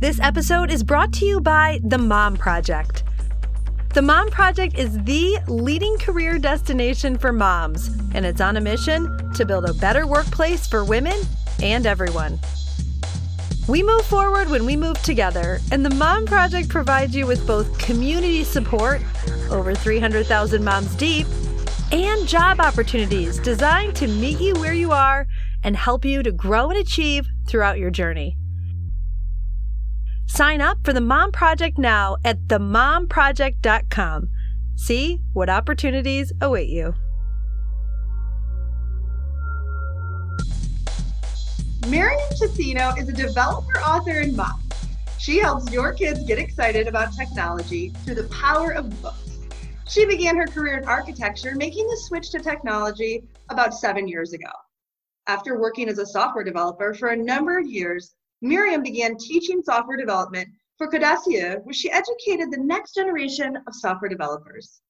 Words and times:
This 0.00 0.18
episode 0.20 0.70
is 0.70 0.82
brought 0.82 1.12
to 1.12 1.26
you 1.26 1.42
by 1.42 1.78
The 1.84 1.98
Mom 1.98 2.34
Project. 2.34 3.02
The 3.92 4.00
Mom 4.00 4.30
Project 4.30 4.78
is 4.78 4.96
the 5.04 5.38
leading 5.46 5.98
career 5.98 6.38
destination 6.38 7.18
for 7.18 7.34
moms, 7.34 7.88
and 8.14 8.24
it's 8.24 8.40
on 8.40 8.56
a 8.56 8.62
mission 8.62 9.30
to 9.34 9.44
build 9.44 9.66
a 9.66 9.74
better 9.74 10.06
workplace 10.06 10.66
for 10.66 10.86
women 10.86 11.20
and 11.62 11.84
everyone. 11.84 12.38
We 13.68 13.82
move 13.82 14.06
forward 14.06 14.48
when 14.48 14.64
we 14.64 14.74
move 14.74 15.02
together, 15.02 15.60
and 15.70 15.84
the 15.84 15.94
Mom 15.94 16.24
Project 16.24 16.70
provides 16.70 17.14
you 17.14 17.26
with 17.26 17.46
both 17.46 17.78
community 17.78 18.42
support, 18.42 19.02
over 19.50 19.74
300,000 19.74 20.64
moms 20.64 20.94
deep, 20.94 21.26
and 21.92 22.26
job 22.26 22.58
opportunities 22.58 23.38
designed 23.38 23.96
to 23.96 24.08
meet 24.08 24.40
you 24.40 24.54
where 24.54 24.72
you 24.72 24.92
are 24.92 25.26
and 25.62 25.76
help 25.76 26.06
you 26.06 26.22
to 26.22 26.32
grow 26.32 26.70
and 26.70 26.78
achieve 26.78 27.28
throughout 27.46 27.76
your 27.76 27.90
journey. 27.90 28.38
Sign 30.32 30.60
up 30.60 30.78
for 30.84 30.92
the 30.92 31.00
Mom 31.00 31.32
Project 31.32 31.76
now 31.76 32.16
at 32.24 32.46
themomproject.com. 32.46 34.28
See 34.76 35.18
what 35.32 35.50
opportunities 35.50 36.32
await 36.40 36.68
you. 36.68 36.94
Miriam 41.88 42.20
Tocino 42.40 42.96
is 42.96 43.08
a 43.08 43.12
developer, 43.12 43.80
author, 43.80 44.20
and 44.20 44.36
mom. 44.36 44.62
She 45.18 45.40
helps 45.40 45.72
your 45.72 45.92
kids 45.92 46.22
get 46.22 46.38
excited 46.38 46.86
about 46.86 47.12
technology 47.12 47.88
through 48.04 48.14
the 48.14 48.28
power 48.28 48.70
of 48.70 49.02
books. 49.02 49.40
She 49.88 50.06
began 50.06 50.36
her 50.36 50.46
career 50.46 50.78
in 50.78 50.84
architecture, 50.84 51.56
making 51.56 51.88
the 51.88 52.00
switch 52.06 52.30
to 52.30 52.38
technology 52.38 53.24
about 53.48 53.74
seven 53.74 54.06
years 54.06 54.32
ago. 54.32 54.52
After 55.26 55.58
working 55.58 55.88
as 55.88 55.98
a 55.98 56.06
software 56.06 56.44
developer 56.44 56.94
for 56.94 57.08
a 57.08 57.16
number 57.16 57.58
of 57.58 57.66
years, 57.66 58.14
Miriam 58.42 58.82
began 58.82 59.16
teaching 59.16 59.62
software 59.62 59.96
development 59.96 60.48
for 60.78 60.88
Codaisseur, 60.88 61.62
where 61.64 61.74
she 61.74 61.90
educated 61.90 62.50
the 62.50 62.62
next 62.62 62.94
generation 62.94 63.56
of 63.56 63.74
software 63.74 64.08
developers. 64.08 64.80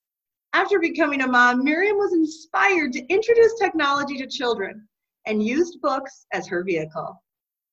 After 0.52 0.78
becoming 0.78 1.22
a 1.22 1.26
mom, 1.26 1.64
Miriam 1.64 1.96
was 1.96 2.12
inspired 2.12 2.92
to 2.92 3.06
introduce 3.08 3.58
technology 3.58 4.16
to 4.18 4.26
children 4.26 4.86
and 5.26 5.42
used 5.42 5.80
books 5.80 6.26
as 6.32 6.46
her 6.46 6.62
vehicle. 6.64 7.22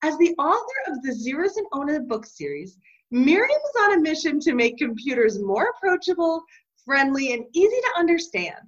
As 0.04 0.18
the 0.18 0.36
author 0.38 0.92
of 0.92 1.02
the 1.02 1.12
Zerus 1.12 1.58
and 1.58 1.68
Ona 1.74 2.02
book 2.02 2.26
series, 2.26 2.78
Miriam 3.10 3.50
is 3.50 3.82
on 3.82 3.94
a 3.94 4.02
mission 4.02 4.40
to 4.42 4.54
make 4.54 4.78
computers 4.78 5.40
more 5.40 5.74
approachable, 5.76 6.44
friendly, 6.86 7.34
and 7.34 7.46
easy 7.54 7.82
to 7.82 7.94
understand, 7.98 8.60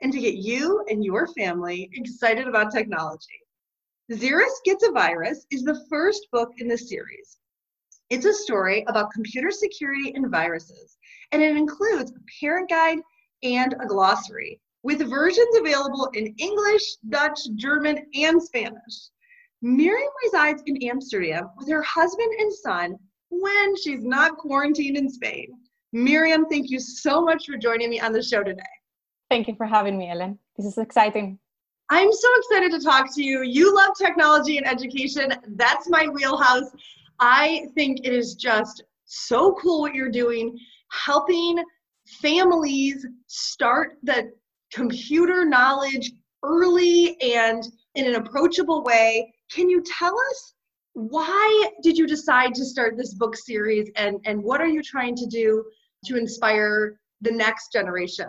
and 0.00 0.12
to 0.12 0.20
get 0.20 0.34
you 0.34 0.84
and 0.88 1.04
your 1.04 1.26
family 1.28 1.90
excited 1.94 2.46
about 2.46 2.72
technology. 2.72 3.40
Zerus 4.10 4.52
Gets 4.64 4.88
a 4.88 4.92
Virus 4.92 5.44
is 5.50 5.64
the 5.64 5.84
first 5.90 6.28
book 6.32 6.48
in 6.56 6.66
the 6.66 6.78
series. 6.78 7.36
It's 8.08 8.24
a 8.24 8.32
story 8.32 8.82
about 8.88 9.10
computer 9.10 9.50
security 9.50 10.14
and 10.14 10.30
viruses, 10.30 10.96
and 11.30 11.42
it 11.42 11.54
includes 11.54 12.10
a 12.10 12.40
parent 12.40 12.70
guide 12.70 13.00
and 13.42 13.74
a 13.74 13.86
glossary 13.86 14.62
with 14.82 15.06
versions 15.10 15.54
available 15.58 16.08
in 16.14 16.34
English, 16.38 16.96
Dutch, 17.10 17.38
German, 17.56 18.06
and 18.14 18.42
Spanish. 18.42 19.10
Miriam 19.60 20.10
resides 20.24 20.62
in 20.64 20.82
Amsterdam 20.84 21.50
with 21.58 21.68
her 21.68 21.82
husband 21.82 22.32
and 22.38 22.50
son 22.50 22.96
when 23.28 23.76
she's 23.76 24.04
not 24.04 24.38
quarantined 24.38 24.96
in 24.96 25.10
Spain. 25.10 25.48
Miriam, 25.92 26.46
thank 26.46 26.70
you 26.70 26.80
so 26.80 27.20
much 27.20 27.44
for 27.44 27.58
joining 27.58 27.90
me 27.90 28.00
on 28.00 28.12
the 28.12 28.22
show 28.22 28.42
today. 28.42 28.62
Thank 29.28 29.48
you 29.48 29.54
for 29.54 29.66
having 29.66 29.98
me, 29.98 30.08
Ellen. 30.08 30.38
This 30.56 30.64
is 30.64 30.78
exciting. 30.78 31.38
I'm 31.90 32.12
so 32.12 32.28
excited 32.38 32.72
to 32.72 32.84
talk 32.84 33.14
to 33.14 33.22
you. 33.22 33.42
You 33.42 33.74
love 33.74 33.90
technology 33.96 34.58
and 34.58 34.66
education. 34.66 35.32
That's 35.56 35.88
my 35.88 36.06
wheelhouse. 36.06 36.70
I 37.18 37.66
think 37.74 38.00
it 38.04 38.12
is 38.12 38.34
just 38.34 38.82
so 39.06 39.54
cool 39.54 39.80
what 39.80 39.94
you're 39.94 40.10
doing, 40.10 40.58
helping 40.90 41.62
families 42.20 43.06
start 43.26 43.96
the 44.02 44.32
computer 44.70 45.46
knowledge 45.46 46.12
early 46.42 47.20
and 47.22 47.66
in 47.94 48.06
an 48.06 48.16
approachable 48.16 48.84
way. 48.84 49.32
Can 49.50 49.70
you 49.70 49.82
tell 49.98 50.14
us 50.30 50.54
why 50.92 51.70
did 51.82 51.96
you 51.96 52.06
decide 52.06 52.54
to 52.54 52.64
start 52.64 52.96
this 52.96 53.14
book 53.14 53.36
series 53.36 53.90
and, 53.96 54.18
and 54.24 54.42
what 54.42 54.60
are 54.60 54.66
you 54.66 54.82
trying 54.82 55.14
to 55.16 55.26
do 55.26 55.64
to 56.04 56.16
inspire 56.16 57.00
the 57.22 57.30
next 57.30 57.72
generation? 57.72 58.26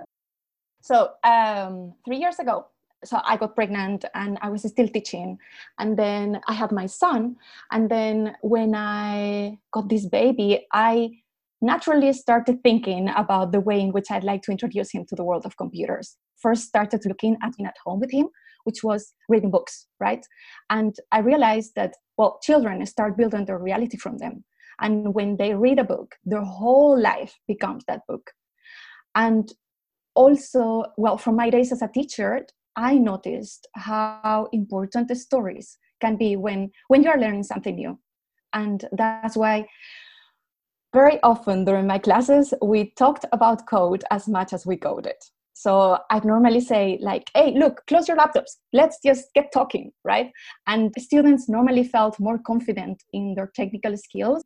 So, 0.81 1.12
um, 1.24 1.94
three 2.06 2.18
years 2.18 2.40
ago, 2.40 2.68
so 3.03 3.19
I 3.23 3.37
got 3.37 3.55
pregnant 3.55 4.05
and 4.13 4.37
I 4.41 4.49
was 4.49 4.63
still 4.63 4.87
teaching. 4.87 5.37
And 5.77 5.97
then 5.97 6.41
I 6.47 6.53
had 6.53 6.71
my 6.71 6.85
son. 6.85 7.37
And 7.71 7.89
then 7.89 8.35
when 8.41 8.75
I 8.75 9.57
got 9.71 9.89
this 9.89 10.05
baby, 10.05 10.67
I 10.73 11.11
naturally 11.61 12.13
started 12.13 12.61
thinking 12.63 13.09
about 13.15 13.51
the 13.51 13.59
way 13.59 13.79
in 13.79 13.91
which 13.91 14.11
I'd 14.11 14.23
like 14.23 14.41
to 14.43 14.51
introduce 14.51 14.91
him 14.91 15.05
to 15.05 15.15
the 15.15 15.23
world 15.23 15.45
of 15.45 15.57
computers. 15.57 16.17
First, 16.37 16.63
started 16.67 17.05
looking 17.05 17.37
at 17.43 17.55
being 17.57 17.67
at 17.67 17.75
home 17.85 17.99
with 17.99 18.11
him, 18.11 18.27
which 18.63 18.83
was 18.83 19.13
reading 19.27 19.51
books, 19.51 19.87
right? 19.99 20.25
And 20.69 20.95
I 21.11 21.19
realized 21.19 21.75
that, 21.75 21.95
well, 22.17 22.39
children 22.41 22.85
start 22.85 23.17
building 23.17 23.45
their 23.45 23.59
reality 23.59 23.97
from 23.97 24.17
them. 24.17 24.43
And 24.81 25.13
when 25.13 25.35
they 25.35 25.53
read 25.53 25.79
a 25.79 25.83
book, 25.83 26.16
their 26.25 26.43
whole 26.43 26.99
life 26.99 27.37
becomes 27.47 27.83
that 27.85 28.01
book. 28.07 28.31
And 29.16 29.51
also, 30.16 30.85
well, 30.97 31.17
from 31.17 31.35
my 31.35 31.49
days 31.49 31.71
as 31.73 31.81
a 31.81 31.89
teacher, 31.89 32.45
I 32.75 32.97
noticed 32.97 33.68
how 33.75 34.47
important 34.52 35.07
the 35.07 35.16
stories 35.16 35.78
can 36.02 36.16
be 36.16 36.35
when 36.35 36.72
when 36.88 37.03
you 37.03 37.09
are 37.09 37.19
learning 37.19 37.44
something 37.44 37.75
new, 37.75 38.00
and 38.53 38.85
that's 38.91 39.35
why 39.35 39.68
very 40.94 41.19
often 41.22 41.66
during 41.66 41.88
my 41.88 42.00
classes 42.00 42.53
we 42.62 42.91
talked 42.97 43.25
about 43.31 43.68
code 43.68 44.03
as 44.12 44.28
much 44.28 44.53
as 44.53 44.66
we 44.66 44.78
coded. 44.78 45.16
So 45.53 46.00
I 46.09 46.22
normally 46.24 46.62
say 46.62 46.97
like, 47.02 47.29
"Hey, 47.34 47.53
look, 47.53 47.85
close 47.88 48.08
your 48.08 48.18
laptops. 48.18 48.58
Let's 48.72 48.97
just 49.06 49.34
get 49.35 49.52
talking," 49.52 49.91
right? 50.06 50.31
And 50.68 50.94
students 50.97 51.50
normally 51.50 51.84
felt 51.84 52.19
more 52.19 52.40
confident 52.40 53.03
in 53.13 53.35
their 53.35 53.52
technical 53.56 53.97
skills. 53.97 54.44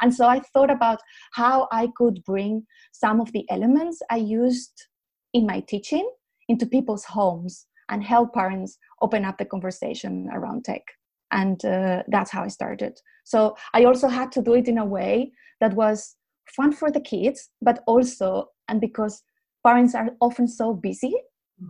And 0.00 0.14
so 0.14 0.26
I 0.26 0.40
thought 0.52 0.70
about 0.70 1.00
how 1.32 1.68
I 1.72 1.88
could 1.96 2.22
bring 2.24 2.66
some 2.92 3.20
of 3.20 3.32
the 3.32 3.44
elements 3.50 4.00
I 4.10 4.16
used 4.16 4.86
in 5.32 5.46
my 5.46 5.60
teaching 5.60 6.08
into 6.48 6.66
people's 6.66 7.04
homes 7.04 7.66
and 7.88 8.02
help 8.02 8.34
parents 8.34 8.78
open 9.02 9.24
up 9.24 9.38
the 9.38 9.44
conversation 9.44 10.28
around 10.32 10.64
tech. 10.64 10.82
And 11.30 11.62
uh, 11.64 12.02
that's 12.08 12.30
how 12.30 12.44
I 12.44 12.48
started. 12.48 12.98
So 13.24 13.56
I 13.74 13.84
also 13.84 14.08
had 14.08 14.32
to 14.32 14.42
do 14.42 14.54
it 14.54 14.68
in 14.68 14.78
a 14.78 14.84
way 14.84 15.32
that 15.60 15.74
was 15.74 16.16
fun 16.56 16.72
for 16.72 16.90
the 16.90 17.00
kids, 17.00 17.50
but 17.60 17.82
also, 17.86 18.46
and 18.68 18.80
because 18.80 19.22
parents 19.66 19.94
are 19.94 20.10
often 20.20 20.48
so 20.48 20.72
busy, 20.72 21.14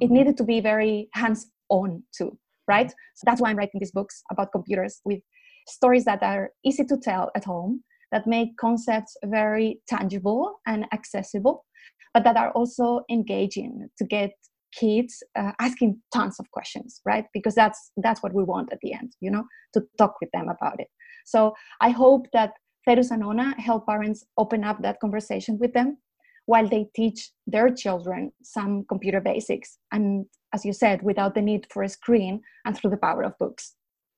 it 0.00 0.04
mm-hmm. 0.04 0.14
needed 0.14 0.36
to 0.36 0.44
be 0.44 0.60
very 0.60 1.08
hands 1.14 1.50
on 1.68 2.02
too, 2.16 2.38
right? 2.68 2.90
So 2.90 3.24
that's 3.24 3.40
why 3.40 3.50
I'm 3.50 3.56
writing 3.56 3.80
these 3.80 3.90
books 3.90 4.22
about 4.30 4.52
computers 4.52 5.00
with 5.04 5.20
stories 5.66 6.04
that 6.04 6.22
are 6.22 6.50
easy 6.64 6.84
to 6.84 6.96
tell 6.96 7.30
at 7.34 7.44
home, 7.44 7.82
that 8.12 8.26
make 8.26 8.56
concepts 8.56 9.16
very 9.24 9.80
tangible 9.88 10.60
and 10.66 10.86
accessible, 10.92 11.64
but 12.14 12.24
that 12.24 12.36
are 12.36 12.52
also 12.52 13.02
engaging 13.10 13.88
to 13.98 14.04
get 14.04 14.30
kids 14.72 15.22
uh, 15.38 15.52
asking 15.60 16.00
tons 16.12 16.36
of 16.38 16.50
questions 16.50 17.00
right? 17.04 17.26
Because 17.32 17.54
that's 17.54 17.92
that's 17.96 18.22
what 18.22 18.34
we 18.34 18.44
want 18.44 18.72
at 18.72 18.78
the 18.82 18.92
end 18.92 19.12
you 19.20 19.30
know 19.30 19.44
to 19.74 19.82
talk 19.98 20.14
with 20.20 20.30
them 20.32 20.48
about 20.48 20.80
it. 20.80 20.88
So 21.24 21.54
i 21.80 21.90
hope 21.90 22.26
that 22.32 22.52
Zerus 22.88 23.10
and 23.10 23.22
Ona 23.22 23.60
help 23.60 23.86
parents 23.86 24.24
open 24.38 24.64
up 24.64 24.80
that 24.82 25.00
conversation 25.00 25.58
with 25.58 25.72
them 25.74 25.98
while 26.46 26.66
they 26.66 26.86
teach 26.96 27.30
their 27.46 27.68
children 27.68 28.32
some 28.42 28.84
computer 28.88 29.20
basics 29.20 29.78
and 29.92 30.24
as 30.54 30.64
you 30.64 30.72
said 30.72 31.02
without 31.02 31.34
the 31.34 31.42
need 31.42 31.66
for 31.70 31.82
a 31.82 31.88
screen 31.88 32.40
and 32.64 32.74
through 32.74 32.90
the 32.90 32.96
power 32.96 33.22
of 33.22 33.36
books. 33.38 33.74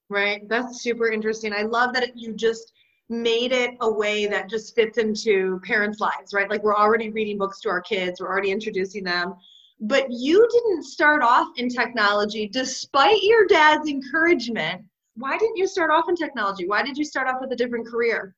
Right. 0.09 0.49
That's 0.49 0.83
super 0.83 1.11
interesting. 1.11 1.53
I 1.53 1.63
love 1.63 1.93
that 1.95 2.17
you 2.17 2.33
just 2.35 2.73
made 3.09 3.51
it 3.51 3.75
a 3.81 3.91
way 3.91 4.27
that 4.27 4.49
just 4.49 4.75
fits 4.77 4.97
into 4.97 5.61
parents 5.65 5.99
lives 5.99 6.33
right? 6.33 6.49
Like 6.49 6.63
we're 6.63 6.77
already 6.77 7.11
reading 7.11 7.39
books 7.39 7.61
to 7.63 7.69
our 7.69 7.81
kids. 7.81 8.21
We're 8.21 8.29
already 8.29 8.53
introducing 8.53 9.03
them 9.03 9.35
but 9.81 10.07
you 10.11 10.47
didn't 10.53 10.85
start 10.85 11.23
off 11.23 11.49
in 11.57 11.69
technology 11.69 12.47
despite 12.47 13.23
your 13.23 13.47
dad's 13.47 13.89
encouragement. 13.89 14.83
Why 15.15 15.39
didn't 15.39 15.57
you 15.57 15.67
start 15.67 15.91
off 15.91 16.09
in 16.09 16.17
technology? 16.17 16.67
Why 16.67 16.83
did 16.83 16.97
you 16.97 17.05
start 17.05 17.29
off 17.29 17.41
with 17.41 17.53
a 17.53 17.57
different 17.57 17.87
career? 17.87 18.35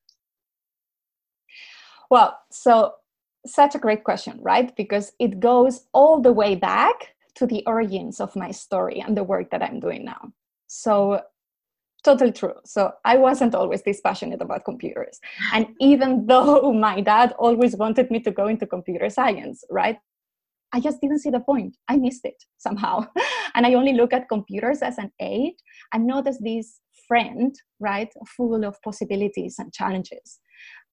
Well, 2.09 2.39
so 2.51 2.93
such 3.45 3.75
a 3.75 3.79
great 3.79 4.03
question, 4.03 4.39
right? 4.41 4.73
Because 4.75 5.11
it 5.19 5.39
goes 5.39 5.85
all 5.93 6.21
the 6.21 6.31
way 6.31 6.55
back 6.55 7.15
to 7.35 7.45
the 7.45 7.63
origins 7.65 8.21
of 8.21 8.35
my 8.35 8.51
story 8.51 9.01
and 9.01 9.17
the 9.17 9.23
work 9.23 9.51
that 9.51 9.63
I'm 9.63 9.79
doing 9.79 10.05
now. 10.05 10.31
So, 10.67 11.21
totally 12.03 12.31
true. 12.31 12.53
So, 12.63 12.93
I 13.03 13.17
wasn't 13.17 13.55
always 13.55 13.81
this 13.81 13.99
passionate 14.01 14.41
about 14.41 14.63
computers. 14.63 15.19
And 15.53 15.67
even 15.81 16.25
though 16.27 16.71
my 16.87 17.01
dad 17.01 17.33
always 17.37 17.75
wanted 17.75 18.11
me 18.11 18.19
to 18.21 18.31
go 18.31 18.47
into 18.47 18.65
computer 18.65 19.09
science, 19.09 19.63
right? 19.69 19.97
I 20.73 20.79
just 20.79 20.99
didn't 21.01 21.19
see 21.19 21.29
the 21.29 21.39
point. 21.39 21.77
I 21.87 21.97
missed 21.97 22.25
it 22.25 22.43
somehow. 22.57 23.05
and 23.55 23.65
I 23.65 23.73
only 23.75 23.93
look 23.93 24.13
at 24.13 24.29
computers 24.29 24.81
as 24.81 24.97
an 24.97 25.11
aid 25.19 25.53
and 25.93 26.07
not 26.07 26.27
as 26.27 26.39
this 26.39 26.79
friend, 27.07 27.55
right? 27.79 28.11
Full 28.35 28.63
of 28.65 28.81
possibilities 28.81 29.55
and 29.59 29.71
challenges. 29.73 30.39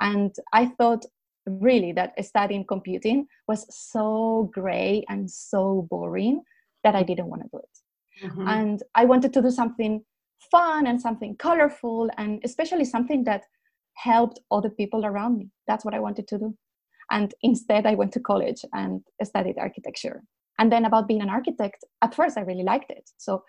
And 0.01 0.35
I 0.53 0.67
thought 0.67 1.05
really 1.47 1.93
that 1.93 2.13
studying 2.25 2.65
computing 2.67 3.27
was 3.49 3.67
so 3.71 4.51
gray 4.53 5.05
and 5.09 5.31
so 5.31 5.87
boring 5.91 6.43
that 6.85 6.95
I 6.95 7.03
didn't 7.03 7.29
want 7.29 7.43
to 7.43 7.49
do 7.53 7.59
it. 7.59 8.27
Mm-hmm. 8.27 8.49
And 8.49 8.83
I 8.95 9.05
wanted 9.05 9.33
to 9.35 9.43
do 9.43 9.51
something 9.51 10.05
fun 10.51 10.87
and 10.87 11.01
something 11.01 11.37
colorful 11.37 12.11
and 12.19 12.41
especially 12.45 12.85
something 12.85 13.25
that 13.25 13.45
helped 13.95 14.41
other 14.51 14.71
people 14.71 15.05
around 15.05 15.39
me. 15.39 15.51
That's 15.67 15.85
what 15.85 15.95
I 15.95 16.01
wanted 16.01 16.27
to 16.29 16.39
do. 16.39 16.57
And 17.11 17.35
instead, 17.43 17.87
I 17.87 17.95
went 17.95 18.13
to 18.13 18.21
college 18.21 18.65
and 18.73 19.03
studied 19.23 19.59
architecture. 19.59 20.23
And 20.59 20.71
then, 20.71 20.85
about 20.85 21.09
being 21.09 21.23
an 21.23 21.31
architect, 21.31 21.85
at 22.03 22.15
first, 22.15 22.39
I 22.39 22.43
really 22.43 22.65
liked 22.65 22.91
it. 22.91 23.11
So, 23.17 23.45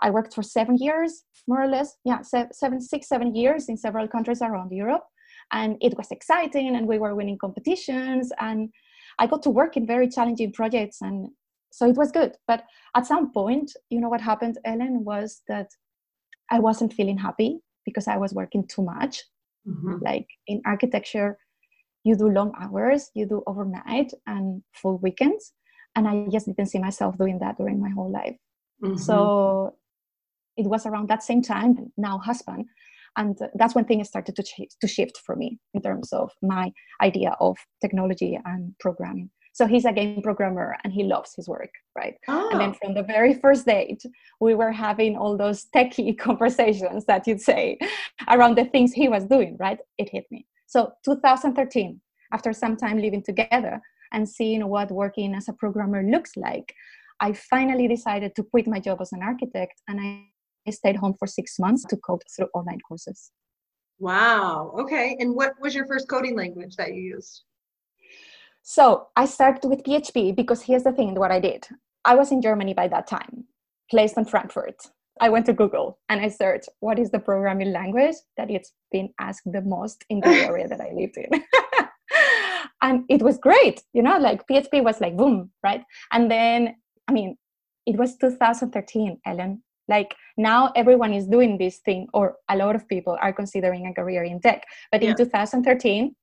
I 0.00 0.10
worked 0.10 0.34
for 0.34 0.42
seven 0.42 0.76
years, 0.76 1.24
more 1.46 1.62
or 1.62 1.68
less. 1.68 1.96
Yeah, 2.04 2.20
seven, 2.22 2.80
six, 2.80 3.08
seven 3.08 3.34
years 3.34 3.68
in 3.68 3.76
several 3.76 4.08
countries 4.08 4.42
around 4.42 4.72
Europe 4.72 5.04
and 5.52 5.76
it 5.80 5.96
was 5.96 6.10
exciting 6.10 6.76
and 6.76 6.86
we 6.86 6.98
were 6.98 7.14
winning 7.14 7.38
competitions 7.38 8.32
and 8.40 8.70
i 9.18 9.26
got 9.26 9.42
to 9.42 9.50
work 9.50 9.76
in 9.76 9.86
very 9.86 10.08
challenging 10.08 10.52
projects 10.52 11.00
and 11.00 11.28
so 11.70 11.88
it 11.88 11.96
was 11.96 12.12
good 12.12 12.32
but 12.46 12.64
at 12.96 13.06
some 13.06 13.32
point 13.32 13.72
you 13.90 14.00
know 14.00 14.08
what 14.08 14.20
happened 14.20 14.58
ellen 14.64 15.04
was 15.04 15.42
that 15.48 15.68
i 16.50 16.58
wasn't 16.58 16.92
feeling 16.92 17.18
happy 17.18 17.60
because 17.84 18.08
i 18.08 18.16
was 18.16 18.32
working 18.32 18.66
too 18.66 18.82
much 18.82 19.22
mm-hmm. 19.66 19.96
like 20.02 20.26
in 20.46 20.60
architecture 20.66 21.36
you 22.04 22.16
do 22.16 22.28
long 22.28 22.52
hours 22.60 23.10
you 23.14 23.26
do 23.26 23.42
overnight 23.46 24.12
and 24.26 24.62
full 24.72 24.98
weekends 24.98 25.52
and 25.96 26.06
i 26.06 26.26
just 26.30 26.46
didn't 26.46 26.66
see 26.66 26.78
myself 26.78 27.16
doing 27.18 27.38
that 27.38 27.56
during 27.56 27.80
my 27.80 27.90
whole 27.90 28.10
life 28.10 28.36
mm-hmm. 28.82 28.96
so 28.96 29.74
it 30.56 30.66
was 30.66 30.86
around 30.86 31.08
that 31.08 31.22
same 31.22 31.42
time 31.42 31.92
now 31.96 32.18
husband 32.18 32.66
and 33.16 33.38
that's 33.54 33.76
when 33.76 33.84
things 33.84 34.08
started 34.08 34.34
to, 34.34 34.42
ch- 34.42 34.74
to 34.80 34.88
shift 34.88 35.18
for 35.24 35.36
me 35.36 35.58
in 35.72 35.80
terms 35.80 36.12
of 36.12 36.32
my 36.42 36.72
idea 37.00 37.36
of 37.40 37.56
technology 37.80 38.38
and 38.44 38.74
programming 38.80 39.30
so 39.52 39.68
he's 39.68 39.84
a 39.84 39.92
game 39.92 40.20
programmer 40.20 40.76
and 40.82 40.92
he 40.92 41.04
loves 41.04 41.32
his 41.34 41.48
work 41.48 41.70
right 41.96 42.16
oh. 42.28 42.50
and 42.50 42.60
then 42.60 42.70
ah. 42.70 42.78
from 42.82 42.94
the 42.94 43.02
very 43.02 43.34
first 43.34 43.66
date 43.66 44.02
we 44.40 44.54
were 44.54 44.72
having 44.72 45.16
all 45.16 45.36
those 45.36 45.66
techie 45.74 46.16
conversations 46.28 47.04
that 47.06 47.26
you'd 47.26 47.40
say 47.40 47.78
around 48.28 48.56
the 48.56 48.64
things 48.66 48.92
he 48.92 49.08
was 49.08 49.24
doing 49.24 49.56
right 49.58 49.78
it 49.98 50.08
hit 50.10 50.26
me 50.30 50.46
so 50.74 50.92
2013 51.04 52.00
after 52.36 52.52
some 52.52 52.76
time 52.76 52.98
living 53.06 53.24
together 53.30 53.74
and 54.12 54.28
seeing 54.36 54.62
what 54.74 54.90
working 55.02 55.34
as 55.34 55.48
a 55.48 55.58
programmer 55.62 56.02
looks 56.14 56.32
like 56.36 56.68
i 57.26 57.32
finally 57.52 57.86
decided 57.96 58.30
to 58.34 58.42
quit 58.52 58.66
my 58.74 58.80
job 58.86 58.98
as 59.00 59.12
an 59.12 59.22
architect 59.32 59.76
and 59.88 60.00
i 60.06 60.08
stayed 60.72 60.96
home 60.96 61.14
for 61.18 61.26
six 61.26 61.58
months 61.58 61.84
to 61.88 61.96
code 61.96 62.22
through 62.34 62.48
online 62.54 62.80
courses. 62.80 63.30
Wow. 63.98 64.74
Okay. 64.80 65.16
And 65.20 65.34
what 65.34 65.52
was 65.60 65.74
your 65.74 65.86
first 65.86 66.08
coding 66.08 66.36
language 66.36 66.76
that 66.76 66.94
you 66.94 67.02
used? 67.02 67.42
So 68.62 69.08
I 69.14 69.26
started 69.26 69.68
with 69.68 69.82
PHP 69.82 70.34
because 70.34 70.62
here's 70.62 70.84
the 70.84 70.92
thing 70.92 71.14
what 71.14 71.30
I 71.30 71.40
did. 71.40 71.66
I 72.04 72.14
was 72.14 72.32
in 72.32 72.42
Germany 72.42 72.74
by 72.74 72.88
that 72.88 73.06
time, 73.06 73.44
placed 73.90 74.16
in 74.16 74.24
Frankfurt. 74.24 74.76
I 75.20 75.28
went 75.28 75.46
to 75.46 75.52
Google 75.52 75.98
and 76.08 76.20
I 76.20 76.28
searched 76.28 76.68
what 76.80 76.98
is 76.98 77.10
the 77.10 77.18
programming 77.18 77.72
language 77.72 78.16
that 78.36 78.50
it's 78.50 78.72
been 78.90 79.10
asked 79.20 79.50
the 79.50 79.62
most 79.62 80.04
in 80.10 80.20
the 80.20 80.28
area 80.50 80.68
that 80.68 80.80
I 80.80 80.90
lived 80.92 81.16
in. 81.16 81.30
and 82.82 83.04
it 83.08 83.22
was 83.22 83.38
great, 83.38 83.82
you 83.92 84.02
know, 84.02 84.18
like 84.18 84.46
PHP 84.48 84.82
was 84.82 85.00
like 85.00 85.16
boom, 85.16 85.50
right? 85.62 85.82
And 86.12 86.30
then, 86.30 86.76
I 87.08 87.12
mean, 87.12 87.36
it 87.86 87.96
was 87.96 88.16
2013, 88.16 89.20
Ellen 89.26 89.62
like 89.88 90.14
now 90.36 90.72
everyone 90.74 91.12
is 91.12 91.26
doing 91.26 91.58
this 91.58 91.78
thing 91.78 92.08
or 92.14 92.36
a 92.48 92.56
lot 92.56 92.74
of 92.74 92.88
people 92.88 93.16
are 93.20 93.32
considering 93.32 93.86
a 93.86 93.94
career 93.94 94.24
in 94.24 94.40
tech 94.40 94.64
but 94.90 95.02
yeah. 95.02 95.10
in 95.10 95.16
2013 95.16 96.14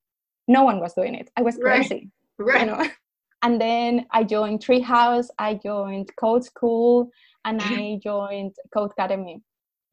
no 0.47 0.63
one 0.63 0.79
was 0.79 0.93
doing 0.93 1.15
it 1.15 1.29
i 1.37 1.41
was 1.41 1.57
crazy 1.57 2.09
right, 2.37 2.55
right. 2.55 2.61
You 2.61 2.65
know? 2.67 2.89
and 3.43 3.61
then 3.61 4.05
i 4.11 4.23
joined 4.23 4.59
treehouse 4.59 5.27
i 5.37 5.53
joined 5.53 6.09
code 6.17 6.43
school 6.43 7.09
and 7.45 7.61
i 7.61 7.99
joined 8.03 8.55
Codecademy 8.75 9.41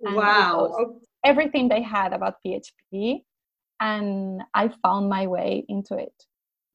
wow 0.01 0.99
everything 1.25 1.69
they 1.69 1.83
had 1.83 2.13
about 2.13 2.35
php 2.45 3.23
and 3.81 4.43
i 4.55 4.71
found 4.83 5.09
my 5.09 5.27
way 5.27 5.65
into 5.69 5.97
it 5.97 6.13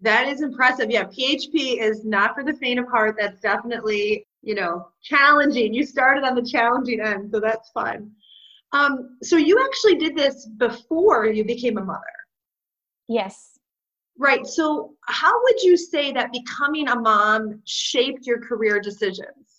that 0.01 0.27
is 0.27 0.41
impressive 0.41 0.91
yeah 0.91 1.05
php 1.05 1.79
is 1.79 2.03
not 2.05 2.35
for 2.35 2.43
the 2.43 2.53
faint 2.53 2.79
of 2.79 2.87
heart 2.87 3.15
that's 3.17 3.39
definitely 3.39 4.25
you 4.43 4.55
know, 4.55 4.89
challenging. 5.01 5.73
You 5.73 5.85
started 5.85 6.23
on 6.23 6.35
the 6.35 6.43
challenging 6.43 6.99
end, 6.99 7.31
so 7.31 7.39
that's 7.39 7.71
fun. 7.71 8.11
Um, 8.73 9.17
so 9.23 9.37
you 9.37 9.63
actually 9.63 9.95
did 9.95 10.15
this 10.15 10.47
before 10.57 11.27
you 11.27 11.45
became 11.45 11.77
a 11.77 11.83
mother. 11.83 12.01
Yes. 13.07 13.57
Right. 14.17 14.45
So 14.45 14.93
how 15.07 15.33
would 15.43 15.61
you 15.61 15.77
say 15.77 16.11
that 16.11 16.31
becoming 16.31 16.89
a 16.89 16.99
mom 16.99 17.61
shaped 17.65 18.27
your 18.27 18.41
career 18.41 18.79
decisions? 18.79 19.52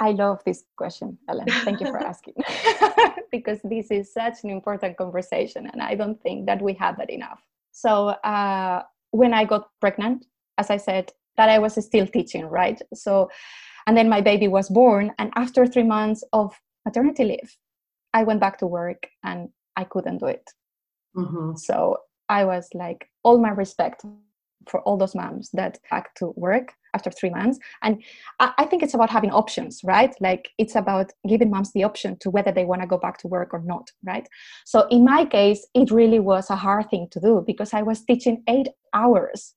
I 0.00 0.12
love 0.12 0.42
this 0.44 0.64
question, 0.76 1.18
Ellen. 1.28 1.46
Thank 1.64 1.80
you 1.80 1.86
for 1.86 1.98
asking. 1.98 2.34
because 3.30 3.60
this 3.62 3.90
is 3.90 4.12
such 4.12 4.42
an 4.42 4.50
important 4.50 4.96
conversation, 4.96 5.68
and 5.72 5.82
I 5.82 5.94
don't 5.94 6.20
think 6.22 6.46
that 6.46 6.60
we 6.62 6.72
have 6.74 6.96
that 6.98 7.10
enough. 7.10 7.42
So, 7.72 8.08
uh, 8.08 8.82
when 9.10 9.34
I 9.34 9.44
got 9.44 9.68
pregnant, 9.80 10.26
as 10.58 10.70
I 10.70 10.78
said, 10.78 11.12
that 11.36 11.48
I 11.48 11.58
was 11.58 11.82
still 11.84 12.06
teaching, 12.06 12.46
right? 12.46 12.80
So, 12.94 13.30
and 13.86 13.96
then 13.96 14.08
my 14.08 14.20
baby 14.20 14.48
was 14.48 14.68
born, 14.68 15.12
and 15.18 15.30
after 15.36 15.66
three 15.66 15.84
months 15.84 16.24
of 16.32 16.58
maternity 16.84 17.24
leave, 17.24 17.56
I 18.14 18.24
went 18.24 18.40
back 18.40 18.58
to 18.58 18.66
work 18.66 19.06
and 19.22 19.48
I 19.76 19.84
couldn't 19.84 20.18
do 20.18 20.26
it. 20.26 20.50
Mm-hmm. 21.16 21.56
So 21.56 21.98
I 22.28 22.44
was 22.44 22.68
like, 22.74 23.08
all 23.22 23.38
my 23.38 23.50
respect 23.50 24.04
for 24.68 24.80
all 24.82 24.96
those 24.96 25.14
moms 25.14 25.50
that 25.52 25.78
back 25.90 26.14
to 26.16 26.32
work 26.36 26.74
after 26.94 27.10
three 27.10 27.30
months. 27.30 27.58
And 27.82 28.02
I, 28.38 28.52
I 28.58 28.64
think 28.64 28.82
it's 28.82 28.94
about 28.94 29.10
having 29.10 29.30
options, 29.30 29.80
right? 29.84 30.14
Like 30.20 30.50
it's 30.58 30.74
about 30.74 31.12
giving 31.26 31.50
moms 31.50 31.72
the 31.72 31.84
option 31.84 32.16
to 32.20 32.30
whether 32.30 32.52
they 32.52 32.64
want 32.64 32.82
to 32.82 32.88
go 32.88 32.98
back 32.98 33.18
to 33.18 33.28
work 33.28 33.54
or 33.54 33.62
not, 33.64 33.90
right? 34.04 34.28
So 34.66 34.86
in 34.90 35.04
my 35.04 35.24
case, 35.24 35.66
it 35.74 35.90
really 35.90 36.20
was 36.20 36.50
a 36.50 36.56
hard 36.56 36.90
thing 36.90 37.08
to 37.12 37.20
do 37.20 37.42
because 37.46 37.72
I 37.72 37.82
was 37.82 38.04
teaching 38.04 38.42
eight 38.48 38.68
hours 38.92 39.54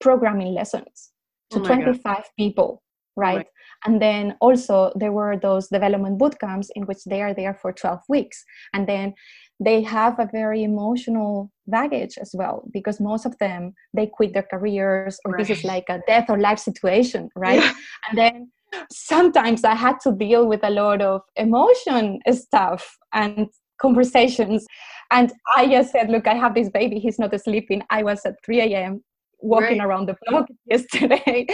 programming 0.00 0.54
lessons 0.54 1.10
to 1.50 1.60
oh 1.60 1.64
25 1.64 2.02
God. 2.02 2.24
people 2.36 2.82
right 3.16 3.46
and 3.84 4.00
then 4.00 4.36
also 4.40 4.92
there 4.94 5.12
were 5.12 5.36
those 5.36 5.68
development 5.68 6.18
boot 6.18 6.38
camps 6.40 6.70
in 6.74 6.84
which 6.84 7.04
they 7.04 7.20
are 7.20 7.34
there 7.34 7.54
for 7.54 7.72
12 7.72 8.00
weeks. 8.08 8.44
And 8.72 8.88
then 8.88 9.14
they 9.60 9.82
have 9.82 10.18
a 10.18 10.28
very 10.32 10.62
emotional 10.62 11.50
baggage 11.66 12.18
as 12.18 12.30
well 12.34 12.64
because 12.72 13.00
most 13.00 13.24
of 13.24 13.38
them 13.38 13.72
they 13.92 14.06
quit 14.06 14.32
their 14.32 14.42
careers 14.50 15.18
or 15.24 15.32
right. 15.32 15.46
this 15.46 15.58
is 15.58 15.64
like 15.64 15.84
a 15.88 16.00
death 16.08 16.26
or 16.28 16.38
life 16.38 16.58
situation 16.58 17.28
right? 17.36 17.60
Yeah. 17.60 17.72
and 18.08 18.18
then 18.18 18.50
sometimes 18.90 19.62
i 19.62 19.74
had 19.74 20.00
to 20.00 20.10
deal 20.12 20.48
with 20.48 20.64
a 20.64 20.70
lot 20.70 21.00
of 21.00 21.22
emotion 21.36 22.18
stuff 22.32 22.96
and 23.12 23.46
conversations. 23.80 24.66
And 25.10 25.32
i 25.56 25.66
just 25.68 25.92
said 25.92 26.10
look 26.10 26.26
i 26.26 26.34
have 26.34 26.54
this 26.54 26.70
baby. 26.70 26.98
He's 26.98 27.18
not 27.18 27.38
sleeping. 27.40 27.82
I 27.90 28.02
was 28.02 28.24
at 28.24 28.34
3 28.44 28.60
a.m 28.60 29.04
walking 29.44 29.78
right. 29.78 29.86
around 29.86 30.06
the 30.08 30.16
block 30.26 30.46
yesterday 30.66 31.46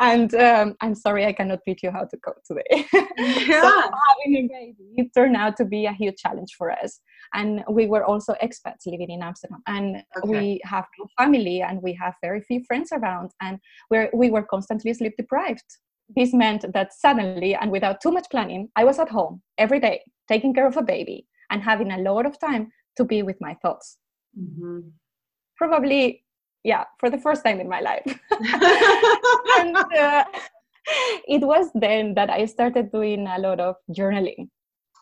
and 0.00 0.34
um, 0.34 0.76
i'm 0.82 0.94
sorry 0.94 1.24
i 1.24 1.32
cannot 1.32 1.58
teach 1.64 1.82
you 1.82 1.90
how 1.90 2.04
to 2.04 2.16
code 2.18 2.34
today 2.46 2.86
yeah. 3.18 3.62
so 3.62 3.90
having 4.06 4.36
a 4.36 4.48
baby 4.48 4.86
it 4.96 5.08
turned 5.14 5.34
out 5.34 5.56
to 5.56 5.64
be 5.64 5.86
a 5.86 5.92
huge 5.92 6.16
challenge 6.16 6.52
for 6.56 6.70
us 6.70 7.00
and 7.34 7.64
we 7.70 7.86
were 7.86 8.04
also 8.04 8.34
expats 8.42 8.86
living 8.86 9.10
in 9.10 9.22
amsterdam 9.22 9.62
and 9.66 9.96
okay. 10.18 10.28
we 10.28 10.60
have 10.64 10.84
no 10.98 11.06
family 11.16 11.62
and 11.62 11.82
we 11.82 11.94
have 11.94 12.14
very 12.22 12.42
few 12.42 12.62
friends 12.66 12.90
around 12.92 13.30
and 13.40 13.58
we're, 13.90 14.10
we 14.12 14.30
were 14.30 14.42
constantly 14.42 14.92
sleep 14.92 15.14
deprived 15.16 15.64
this 16.16 16.32
meant 16.34 16.64
that 16.74 16.92
suddenly 16.92 17.54
and 17.54 17.70
without 17.70 18.00
too 18.02 18.12
much 18.12 18.26
planning 18.30 18.68
i 18.76 18.84
was 18.84 18.98
at 18.98 19.08
home 19.08 19.40
every 19.56 19.80
day 19.80 20.02
taking 20.28 20.52
care 20.52 20.66
of 20.66 20.76
a 20.76 20.82
baby 20.82 21.26
and 21.50 21.62
having 21.62 21.92
a 21.92 21.98
lot 21.98 22.26
of 22.26 22.38
time 22.38 22.70
to 22.96 23.04
be 23.04 23.22
with 23.22 23.36
my 23.40 23.54
thoughts 23.62 23.96
mm-hmm. 24.38 24.80
probably 25.56 26.22
yeah 26.64 26.84
for 26.98 27.10
the 27.10 27.18
first 27.18 27.44
time 27.44 27.60
in 27.60 27.68
my 27.68 27.80
life. 27.80 28.20
And 29.58 29.76
uh, 29.76 30.24
it 31.26 31.42
was 31.42 31.70
then 31.74 32.14
that 32.14 32.30
i 32.30 32.44
started 32.46 32.90
doing 32.92 33.26
a 33.26 33.38
lot 33.38 33.60
of 33.60 33.76
journaling. 33.90 34.48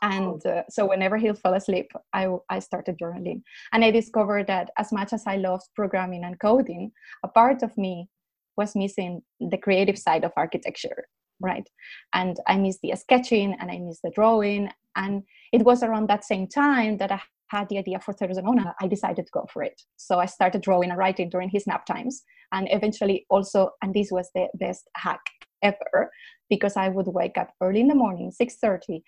And 0.03 0.45
uh, 0.45 0.63
so 0.69 0.87
whenever 0.87 1.17
he 1.17 1.33
fell 1.33 1.55
asleep 1.55 1.91
I, 2.13 2.29
I 2.51 2.59
started 2.59 2.99
journaling. 2.99 3.43
And 3.73 3.85
i 3.85 3.91
discovered 3.91 4.47
that 4.49 4.71
as 4.79 4.93
much 4.93 5.13
as 5.13 5.25
i 5.27 5.37
loved 5.37 5.69
programming 5.75 6.25
and 6.25 6.39
coding 6.41 6.93
a 7.25 7.29
part 7.29 7.63
of 7.63 7.77
me 7.77 8.09
was 8.57 8.75
missing 8.75 9.23
the 9.39 9.59
creative 9.59 9.99
side 9.99 10.25
of 10.25 10.33
architecture 10.37 11.07
right? 11.41 11.69
And 12.15 12.37
i 12.47 12.57
missed 12.57 12.81
the 12.83 12.95
sketching 12.97 13.57
and 13.61 13.71
i 13.71 13.79
missed 13.79 14.03
the 14.03 14.11
drawing. 14.11 14.71
And 14.97 15.23
it 15.53 15.63
was 15.63 15.83
around 15.83 16.09
that 16.09 16.25
same 16.25 16.49
time 16.49 16.97
that 16.99 17.13
i 17.13 17.21
had 17.49 17.69
the 17.69 17.79
idea 17.79 18.01
for 18.01 18.15
Zerus 18.15 18.39
and 18.39 18.49
Ona, 18.49 18.75
I 18.81 18.89
decided 18.89 19.27
to 19.27 19.33
go 19.33 19.47
for 19.53 19.63
it. 19.63 19.81
So 19.97 20.19
I 20.19 20.27
started 20.27 20.63
drawing 20.63 20.91
and 20.91 20.99
writing 20.99 21.29
during 21.29 21.49
his 21.49 21.67
nap 21.67 21.87
times. 21.87 22.23
And 22.53 22.69
eventually 22.71 23.27
also, 23.31 23.71
and 23.83 23.95
this 23.95 24.11
was 24.11 24.31
the 24.35 24.49
best 24.55 24.89
hack 24.97 25.21
ever, 25.63 26.11
because 26.51 26.77
I 26.77 26.89
would 26.89 27.07
wake 27.09 27.39
up 27.39 27.51
early 27.61 27.81
in 27.81 27.89
the 27.89 27.95
morning, 27.95 28.33
6.30, 28.41 29.03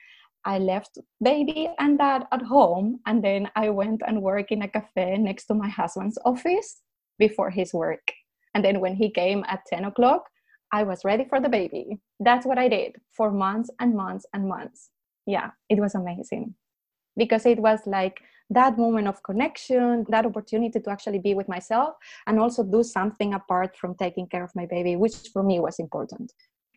I 0.44 0.58
left 0.58 0.98
baby 1.22 1.68
and 1.78 1.98
dad 1.98 2.26
at 2.32 2.42
home, 2.42 3.00
and 3.06 3.22
then 3.22 3.50
I 3.56 3.70
went 3.70 4.02
and 4.06 4.22
worked 4.22 4.52
in 4.52 4.62
a 4.62 4.68
cafe 4.68 5.16
next 5.18 5.46
to 5.46 5.54
my 5.54 5.68
husband's 5.68 6.18
office 6.24 6.80
before 7.18 7.50
his 7.50 7.74
work. 7.74 8.12
And 8.54 8.64
then 8.64 8.80
when 8.80 8.94
he 8.94 9.10
came 9.10 9.44
at 9.48 9.66
10 9.66 9.84
o'clock, 9.84 10.24
I 10.72 10.84
was 10.84 11.04
ready 11.04 11.24
for 11.28 11.40
the 11.40 11.48
baby. 11.48 11.98
That's 12.20 12.46
what 12.46 12.58
I 12.58 12.68
did 12.68 12.96
for 13.10 13.30
months 13.30 13.70
and 13.80 13.94
months 13.94 14.26
and 14.32 14.48
months. 14.48 14.90
Yeah, 15.26 15.50
it 15.68 15.78
was 15.80 15.94
amazing 15.94 16.54
because 17.18 17.44
it 17.44 17.58
was 17.58 17.80
like 17.86 18.20
that 18.50 18.78
moment 18.78 19.08
of 19.08 19.22
connection, 19.22 20.06
that 20.08 20.24
opportunity 20.24 20.80
to 20.80 20.90
actually 20.90 21.18
be 21.18 21.34
with 21.34 21.48
myself 21.48 21.94
and 22.26 22.40
also 22.40 22.64
do 22.64 22.82
something 22.82 23.34
apart 23.34 23.76
from 23.76 23.94
taking 23.94 24.26
care 24.26 24.42
of 24.42 24.54
my 24.54 24.64
baby, 24.64 24.96
which 24.96 25.28
for 25.32 25.42
me 25.42 25.60
was 25.60 25.78
important. 25.78 26.32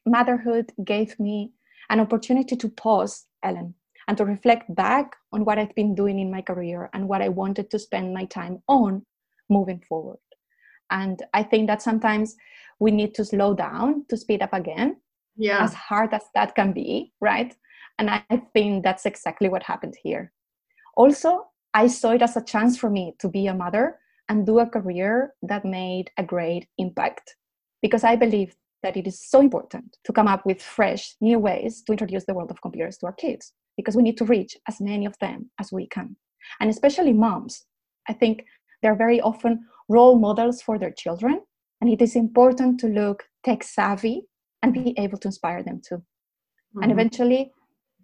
Motherhood 0.06 0.74
gave 0.84 1.18
me 1.20 1.52
an 1.90 2.00
opportunity 2.00 2.56
to 2.58 2.68
pause, 2.68 3.28
Ellen, 3.44 3.74
and 4.08 4.18
to 4.18 4.26
reflect 4.26 4.74
back 4.76 5.16
on 5.32 5.46
what 5.46 5.60
I've 5.60 5.76
been 5.76 5.96
doing 5.96 6.20
in 6.20 6.32
my 6.32 6.42
career 6.42 6.90
and 6.94 7.08
what 7.08 7.22
I 7.22 7.30
wanted 7.30 7.70
to 7.72 7.80
spend 7.80 8.14
my 8.14 8.26
time 8.26 8.62
on 8.68 9.06
moving 9.50 9.82
forward. 9.88 10.20
And 10.90 11.22
I 11.34 11.44
think 11.44 11.68
that 11.68 11.82
sometimes 11.82 12.36
we 12.80 12.92
need 12.92 13.14
to 13.16 13.24
slow 13.24 13.54
down 13.54 14.06
to 14.10 14.18
speed 14.18 14.42
up 14.42 14.54
again. 14.54 14.98
Yeah. 15.38 15.64
As 15.64 15.74
hard 15.74 16.14
as 16.14 16.24
that 16.36 16.56
can 16.56 16.74
be, 16.74 17.14
right? 17.22 17.56
And 18.02 18.10
I 18.10 18.42
think 18.52 18.84
that's 18.84 19.06
exactly 19.06 19.48
what 19.48 19.62
happened 19.62 19.94
here. 20.02 20.34
Also, 20.98 21.46
I 21.76 21.86
saw 21.86 22.14
it 22.14 22.24
as 22.24 22.36
a 22.36 22.44
chance 22.44 22.76
for 22.76 22.90
me 22.90 23.14
to 23.20 23.30
be 23.30 23.46
a 23.46 23.54
mother 23.54 24.00
and 24.28 24.44
do 24.44 24.58
a 24.58 24.66
career 24.66 25.36
that 25.44 25.66
made 25.66 26.10
a 26.18 26.24
great 26.24 26.68
impact 26.80 27.36
because 27.80 28.04
I 28.04 28.16
believe 28.16 28.56
that 28.82 28.98
it 28.98 29.06
is 29.06 29.24
so 29.24 29.40
important 29.40 29.98
to 30.04 30.14
come 30.14 30.28
up 30.28 30.48
with 30.48 30.64
fresh, 30.64 31.16
new 31.22 31.38
ways 31.38 31.84
to 31.84 31.92
introduce 31.92 32.26
the 32.26 32.34
world 32.34 32.50
of 32.50 32.60
computers 32.64 32.98
to 32.98 33.06
our 33.06 33.14
kids 33.14 33.54
because 33.78 33.96
we 33.96 34.02
need 34.02 34.18
to 34.18 34.26
reach 34.26 34.58
as 34.68 34.82
many 34.82 35.06
of 35.06 35.16
them 35.20 35.52
as 35.60 35.72
we 35.72 35.86
can. 35.86 36.16
And 36.60 36.72
especially 36.72 37.14
moms, 37.14 37.66
I 38.10 38.14
think 38.14 38.46
they're 38.82 38.96
very 38.96 39.22
often 39.22 39.64
role 39.90 40.18
models 40.18 40.60
for 40.64 40.80
their 40.80 40.90
children, 40.92 41.42
and 41.82 41.88
it 41.88 42.02
is 42.02 42.16
important 42.16 42.80
to 42.80 42.88
look 42.88 43.26
tech 43.46 43.64
savvy 43.64 44.24
and 44.64 44.74
be 44.74 44.96
able 44.98 45.20
to 45.20 45.28
inspire 45.28 45.62
them 45.62 45.84
too. 45.88 45.98
Mm-hmm. 45.98 46.82
And 46.82 46.92
eventually, 46.92 47.52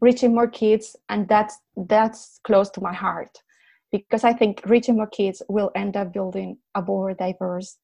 reaching 0.01 0.33
more 0.33 0.47
kids, 0.47 0.95
and 1.09 1.27
that's 1.27 1.57
that's 1.75 2.39
close 2.43 2.69
to 2.71 2.81
my 2.81 2.93
heart 2.93 3.37
because 3.91 4.23
I 4.23 4.33
think 4.33 4.61
reaching 4.65 4.97
more 4.97 5.07
kids 5.07 5.41
will 5.49 5.71
end 5.75 5.95
up 5.95 6.13
building 6.13 6.57
a 6.75 6.81
more 6.81 7.13
diverse 7.13 7.77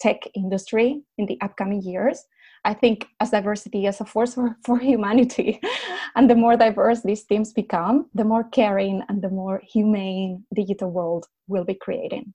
tech 0.00 0.20
industry 0.34 1.02
in 1.18 1.26
the 1.26 1.38
upcoming 1.42 1.82
years. 1.82 2.24
I 2.64 2.74
think 2.74 3.06
as 3.20 3.30
diversity 3.30 3.86
as 3.86 4.00
a 4.00 4.04
force 4.04 4.34
for, 4.34 4.56
for 4.64 4.78
humanity, 4.78 5.60
and 6.16 6.28
the 6.28 6.34
more 6.34 6.56
diverse 6.56 7.00
these 7.02 7.24
teams 7.24 7.52
become, 7.52 8.10
the 8.14 8.24
more 8.24 8.44
caring 8.44 9.02
and 9.08 9.22
the 9.22 9.30
more 9.30 9.62
humane 9.66 10.44
digital 10.54 10.90
world 10.90 11.26
will 11.48 11.64
be 11.64 11.74
creating. 11.74 12.34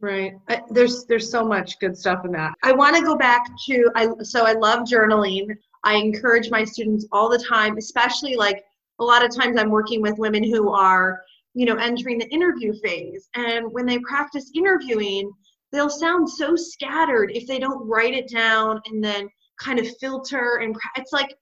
Right. 0.00 0.34
I, 0.48 0.62
there's 0.70 1.06
there's 1.06 1.28
so 1.30 1.44
much 1.44 1.78
good 1.80 1.98
stuff 1.98 2.24
in 2.24 2.32
that. 2.32 2.54
I 2.62 2.72
want 2.72 2.96
to 2.96 3.02
go 3.02 3.16
back 3.16 3.48
to 3.66 3.90
I 3.96 4.08
so 4.22 4.46
I 4.46 4.52
love 4.52 4.86
journaling. 4.86 5.48
I 5.84 5.94
encourage 5.94 6.50
my 6.50 6.64
students 6.64 7.06
all 7.10 7.28
the 7.28 7.44
time, 7.48 7.76
especially 7.78 8.36
like 8.36 8.64
a 9.00 9.04
lot 9.04 9.24
of 9.24 9.34
times 9.34 9.56
I'm 9.56 9.70
working 9.70 10.02
with 10.02 10.18
women 10.18 10.42
who 10.42 10.70
are 10.72 11.20
you 11.54 11.66
know 11.66 11.76
entering 11.76 12.18
the 12.18 12.28
interview 12.28 12.72
phase. 12.82 13.28
And 13.34 13.72
when 13.72 13.86
they 13.86 13.98
practice 14.00 14.50
interviewing 14.54 15.30
they'll 15.72 15.90
sound 15.90 16.28
so 16.28 16.56
scattered 16.56 17.30
if 17.34 17.46
they 17.46 17.58
don't 17.58 17.86
write 17.86 18.14
it 18.14 18.28
down 18.30 18.80
and 18.86 19.02
then 19.02 19.28
kind 19.60 19.78
of 19.78 19.86
filter 19.98 20.60
and 20.62 20.74
it's 20.96 21.12
like 21.12 21.34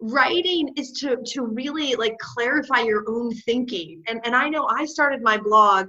writing 0.00 0.72
is 0.76 0.92
to 0.92 1.16
to 1.24 1.42
really 1.46 1.94
like 1.94 2.16
clarify 2.18 2.80
your 2.80 3.04
own 3.08 3.34
thinking. 3.46 4.02
And 4.08 4.20
and 4.24 4.34
i 4.34 4.48
know 4.48 4.66
i 4.68 4.84
started 4.84 5.22
my 5.22 5.36
blog 5.36 5.88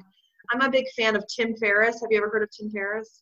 i'm 0.52 0.62
a 0.62 0.70
big 0.70 0.86
fan 0.96 1.16
of 1.16 1.26
tim 1.28 1.56
ferriss. 1.58 2.00
Have 2.02 2.10
you 2.12 2.18
ever 2.18 2.30
heard 2.30 2.44
of 2.44 2.50
tim 2.52 2.70
ferriss? 2.70 3.22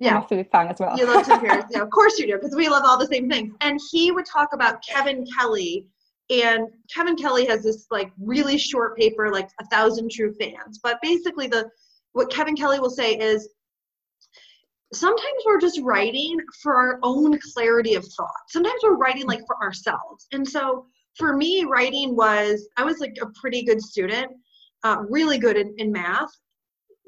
Yeah. 0.00 0.16
i'm 0.16 0.22
a 0.22 0.28
food 0.28 0.48
fan 0.50 0.68
as 0.68 0.80
well. 0.80 0.96
You 0.96 1.06
love 1.06 1.26
tim 1.26 1.40
ferriss? 1.46 1.66
Yeah 1.70 1.82
of 1.82 1.90
course 1.90 2.18
you 2.18 2.26
do 2.26 2.34
because 2.34 2.56
we 2.56 2.68
love 2.68 2.84
all 2.84 2.98
the 2.98 3.06
same 3.06 3.28
things. 3.28 3.54
And 3.60 3.78
he 3.90 4.10
would 4.10 4.26
talk 4.26 4.50
about 4.52 4.82
kevin 4.82 5.24
kelly 5.38 5.86
and 6.30 6.68
Kevin 6.92 7.16
Kelly 7.16 7.46
has 7.46 7.62
this 7.62 7.86
like 7.90 8.10
really 8.20 8.58
short 8.58 8.96
paper, 8.96 9.32
like 9.32 9.48
a 9.60 9.66
thousand 9.66 10.10
true 10.10 10.34
fans. 10.40 10.78
But 10.82 10.98
basically, 11.02 11.46
the 11.46 11.70
what 12.12 12.30
Kevin 12.30 12.56
Kelly 12.56 12.80
will 12.80 12.90
say 12.90 13.14
is 13.14 13.48
sometimes 14.92 15.42
we're 15.46 15.60
just 15.60 15.80
writing 15.82 16.38
for 16.62 16.74
our 16.74 16.98
own 17.02 17.38
clarity 17.52 17.94
of 17.94 18.04
thought. 18.16 18.30
Sometimes 18.48 18.80
we're 18.82 18.96
writing 18.96 19.26
like 19.26 19.40
for 19.46 19.56
ourselves. 19.62 20.26
And 20.32 20.46
so 20.46 20.86
for 21.16 21.36
me, 21.36 21.64
writing 21.64 22.16
was 22.16 22.68
I 22.76 22.84
was 22.84 22.98
like 22.98 23.16
a 23.20 23.26
pretty 23.40 23.62
good 23.62 23.80
student, 23.80 24.30
uh, 24.84 25.02
really 25.08 25.38
good 25.38 25.56
in, 25.56 25.74
in 25.78 25.92
math. 25.92 26.30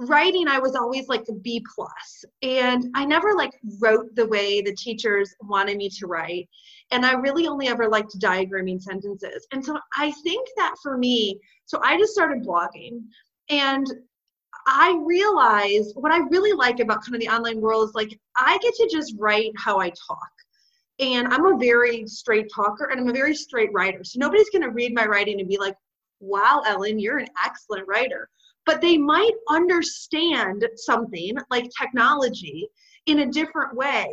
Writing, 0.01 0.49
I 0.49 0.59
was 0.59 0.75
always 0.75 1.09
like 1.09 1.25
a 1.29 1.35
B 1.35 1.65
plus, 1.75 2.25
and 2.43 2.91
I 2.95 3.05
never 3.05 3.35
like 3.35 3.53
wrote 3.79 4.15
the 4.17 4.27
way 4.27 4.63
the 4.63 4.75
teachers 4.75 5.35
wanted 5.43 5.77
me 5.77 5.91
to 5.91 6.07
write 6.07 6.49
and 6.91 7.07
I 7.07 7.13
really 7.13 7.47
only 7.47 7.69
ever 7.69 7.89
liked 7.89 8.19
diagramming 8.19 8.83
sentences. 8.83 9.47
And 9.53 9.65
so 9.65 9.79
I 9.97 10.11
think 10.23 10.49
that 10.57 10.75
for 10.83 10.97
me, 10.99 11.39
so 11.67 11.81
I 11.83 11.97
just 11.97 12.13
started 12.13 12.45
blogging 12.45 13.03
and 13.49 13.87
I 14.67 15.01
realized 15.05 15.95
what 15.97 16.13
I 16.13 16.19
really 16.31 16.53
like 16.53 16.81
about 16.81 17.03
kind 17.05 17.15
of 17.15 17.21
the 17.21 17.29
online 17.29 17.61
world 17.61 17.89
is 17.89 17.95
like 17.95 18.19
I 18.37 18.59
get 18.59 18.75
to 18.75 18.89
just 18.91 19.15
write 19.19 19.53
how 19.57 19.79
I 19.79 19.91
talk. 19.91 20.31
And 20.99 21.29
I'm 21.29 21.47
a 21.47 21.57
very 21.57 22.07
straight 22.07 22.51
talker 22.55 22.87
and 22.91 23.01
I'm 23.01 23.09
a 23.09 23.13
very 23.13 23.35
straight 23.35 23.73
writer. 23.73 24.05
So 24.05 24.19
nobody's 24.19 24.51
going 24.51 24.63
to 24.63 24.71
read 24.71 24.95
my 24.95 25.07
writing 25.07 25.41
and 25.41 25.49
be 25.49 25.59
like, 25.59 25.77
wow, 26.19 26.63
Ellen, 26.67 26.99
you're 26.99 27.19
an 27.19 27.29
excellent 27.43 27.89
writer. 27.89 28.29
But 28.71 28.81
they 28.81 28.97
might 28.97 29.35
understand 29.49 30.65
something 30.77 31.37
like 31.51 31.69
technology 31.77 32.69
in 33.07 33.19
a 33.19 33.27
different 33.27 33.75
way 33.75 34.07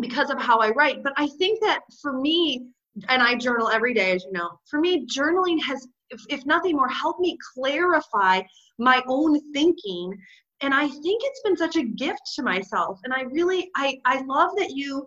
because 0.00 0.28
of 0.28 0.42
how 0.42 0.58
I 0.58 0.70
write. 0.70 1.04
But 1.04 1.12
I 1.16 1.28
think 1.38 1.60
that 1.60 1.82
for 2.00 2.20
me, 2.20 2.66
and 3.08 3.22
I 3.22 3.36
journal 3.36 3.68
every 3.68 3.94
day, 3.94 4.10
as 4.10 4.24
you 4.24 4.32
know, 4.32 4.58
for 4.68 4.80
me, 4.80 5.06
journaling 5.06 5.62
has, 5.62 5.86
if, 6.10 6.20
if 6.28 6.44
nothing 6.44 6.74
more, 6.74 6.88
helped 6.88 7.20
me 7.20 7.38
clarify 7.54 8.40
my 8.80 9.04
own 9.06 9.38
thinking. 9.52 10.18
And 10.62 10.74
I 10.74 10.88
think 10.88 11.22
it's 11.24 11.42
been 11.42 11.56
such 11.56 11.76
a 11.76 11.84
gift 11.84 12.22
to 12.34 12.42
myself. 12.42 12.98
And 13.04 13.14
I 13.14 13.20
really, 13.20 13.70
I, 13.76 14.00
I 14.04 14.22
love 14.22 14.50
that 14.56 14.70
you 14.70 15.06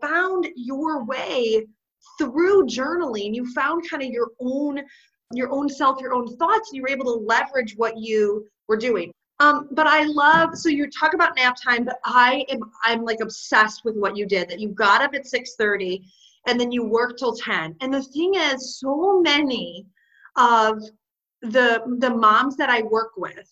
found 0.00 0.48
your 0.56 1.04
way 1.04 1.64
through 2.18 2.66
journaling. 2.66 3.36
You 3.36 3.52
found 3.52 3.88
kind 3.88 4.02
of 4.02 4.08
your 4.08 4.30
own 4.40 4.82
your 5.32 5.52
own 5.52 5.68
self, 5.68 6.00
your 6.00 6.14
own 6.14 6.36
thoughts, 6.36 6.70
and 6.70 6.76
you 6.76 6.82
were 6.82 6.88
able 6.88 7.04
to 7.04 7.24
leverage 7.24 7.74
what 7.76 7.98
you 7.98 8.46
were 8.68 8.76
doing. 8.76 9.12
Um, 9.40 9.68
but 9.72 9.86
I 9.86 10.04
love 10.04 10.56
so 10.56 10.68
you 10.68 10.88
talk 10.88 11.14
about 11.14 11.36
nap 11.36 11.56
time, 11.62 11.84
but 11.84 11.98
I 12.04 12.44
am 12.48 12.60
I'm 12.84 13.04
like 13.04 13.20
obsessed 13.20 13.84
with 13.84 13.96
what 13.96 14.16
you 14.16 14.26
did. 14.26 14.48
That 14.48 14.60
you 14.60 14.68
got 14.68 15.02
up 15.02 15.14
at 15.14 15.26
6:30 15.26 16.02
and 16.46 16.60
then 16.60 16.70
you 16.72 16.84
worked 16.84 17.18
till 17.18 17.34
10. 17.34 17.76
And 17.80 17.92
the 17.92 18.02
thing 18.02 18.34
is, 18.34 18.78
so 18.78 19.20
many 19.20 19.86
of 20.36 20.82
the 21.42 21.82
the 21.98 22.10
moms 22.10 22.56
that 22.56 22.70
I 22.70 22.82
work 22.82 23.12
with, 23.16 23.48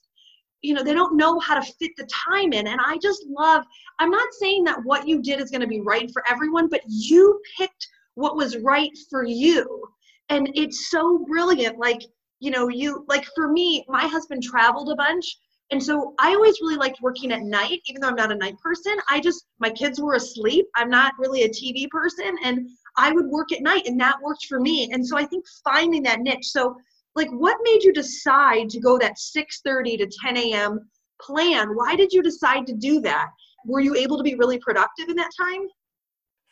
you 0.63 0.75
know, 0.75 0.83
they 0.83 0.95
don't 0.95 1.17
know 1.17 1.39
how 1.41 1.59
to 1.59 1.73
fit 1.73 1.93
the 1.97 2.07
time 2.07 2.53
in. 2.53 2.67
And 2.67 2.81
I 2.85 2.99
just 2.99 3.25
love, 3.27 3.65
I'm 3.99 4.11
not 4.11 4.33
saying 4.35 4.65
that 4.65 4.85
what 4.85 5.09
you 5.09 5.23
did 5.23 5.41
is 5.41 5.51
going 5.51 5.63
to 5.63 5.67
be 5.67 5.81
right 5.81 6.11
for 6.13 6.23
everyone, 6.29 6.69
but 6.69 6.83
you 6.87 7.41
picked 7.57 7.89
what 8.15 8.37
was 8.37 8.59
right 8.59 8.97
for 9.09 9.25
you. 9.25 9.89
And 10.31 10.51
it's 10.55 10.91
so 10.91 11.25
brilliant. 11.29 11.79
Like, 11.79 12.01
you 12.39 12.51
know, 12.51 12.69
you 12.69 13.05
like 13.09 13.27
for 13.35 13.49
me, 13.49 13.85
my 13.89 14.07
husband 14.07 14.43
traveled 14.43 14.91
a 14.91 14.97
bunch 14.97 15.37
and 15.73 15.83
so 15.83 16.15
I 16.19 16.35
always 16.35 16.61
really 16.61 16.77
liked 16.77 17.01
working 17.01 17.31
at 17.31 17.43
night, 17.43 17.81
even 17.87 18.01
though 18.01 18.09
I'm 18.09 18.17
not 18.17 18.33
a 18.33 18.37
night 18.37 18.59
person. 18.59 18.97
I 19.09 19.21
just, 19.21 19.47
my 19.61 19.71
kids 19.71 20.01
were 20.01 20.15
asleep. 20.15 20.67
I'm 20.75 20.91
not 20.91 21.13
really 21.19 21.45
a 21.45 21.49
TV 21.49 21.89
person. 21.89 22.37
And 22.43 22.69
I 22.97 23.13
would 23.13 23.27
work 23.27 23.53
at 23.53 23.63
night, 23.63 23.87
and 23.87 23.99
that 24.01 24.21
worked 24.21 24.47
for 24.47 24.59
me. 24.59 24.91
And 24.93 25.07
so 25.07 25.17
I 25.17 25.25
think 25.25 25.45
finding 25.65 26.03
that 26.05 26.21
niche. 26.21 26.49
So, 26.49 26.77
like, 27.15 27.31
what 27.31 27.57
made 27.63 27.85
you 27.85 27.93
decide 27.93 28.69
to 28.71 28.81
go 28.81 28.99
that 28.99 29.15
6:30 29.19 29.99
to 29.99 30.11
10 30.25 30.37
a.m. 30.37 30.91
plan? 31.21 31.77
Why 31.77 31.95
did 31.95 32.13
you 32.13 32.23
decide 32.23 32.67
to 32.67 32.75
do 32.75 33.01
that? 33.03 33.29
Were 33.65 33.81
you 33.81 33.95
able 33.95 34.17
to 34.17 34.25
be 34.25 34.35
really 34.35 34.59
productive 34.59 35.09
in 35.09 35.17
that 35.17 35.31
time? 35.39 35.69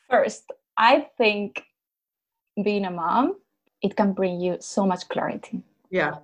First, 0.09 0.45
I 0.77 1.09
think 1.19 1.65
being 2.63 2.85
a 2.85 2.91
mom 2.91 3.35
it 3.83 3.97
can 3.97 4.13
bring 4.13 4.41
you 4.41 4.57
so 4.61 4.87
much 4.87 5.09
clarity. 5.09 5.63
Yeah. 5.91 6.17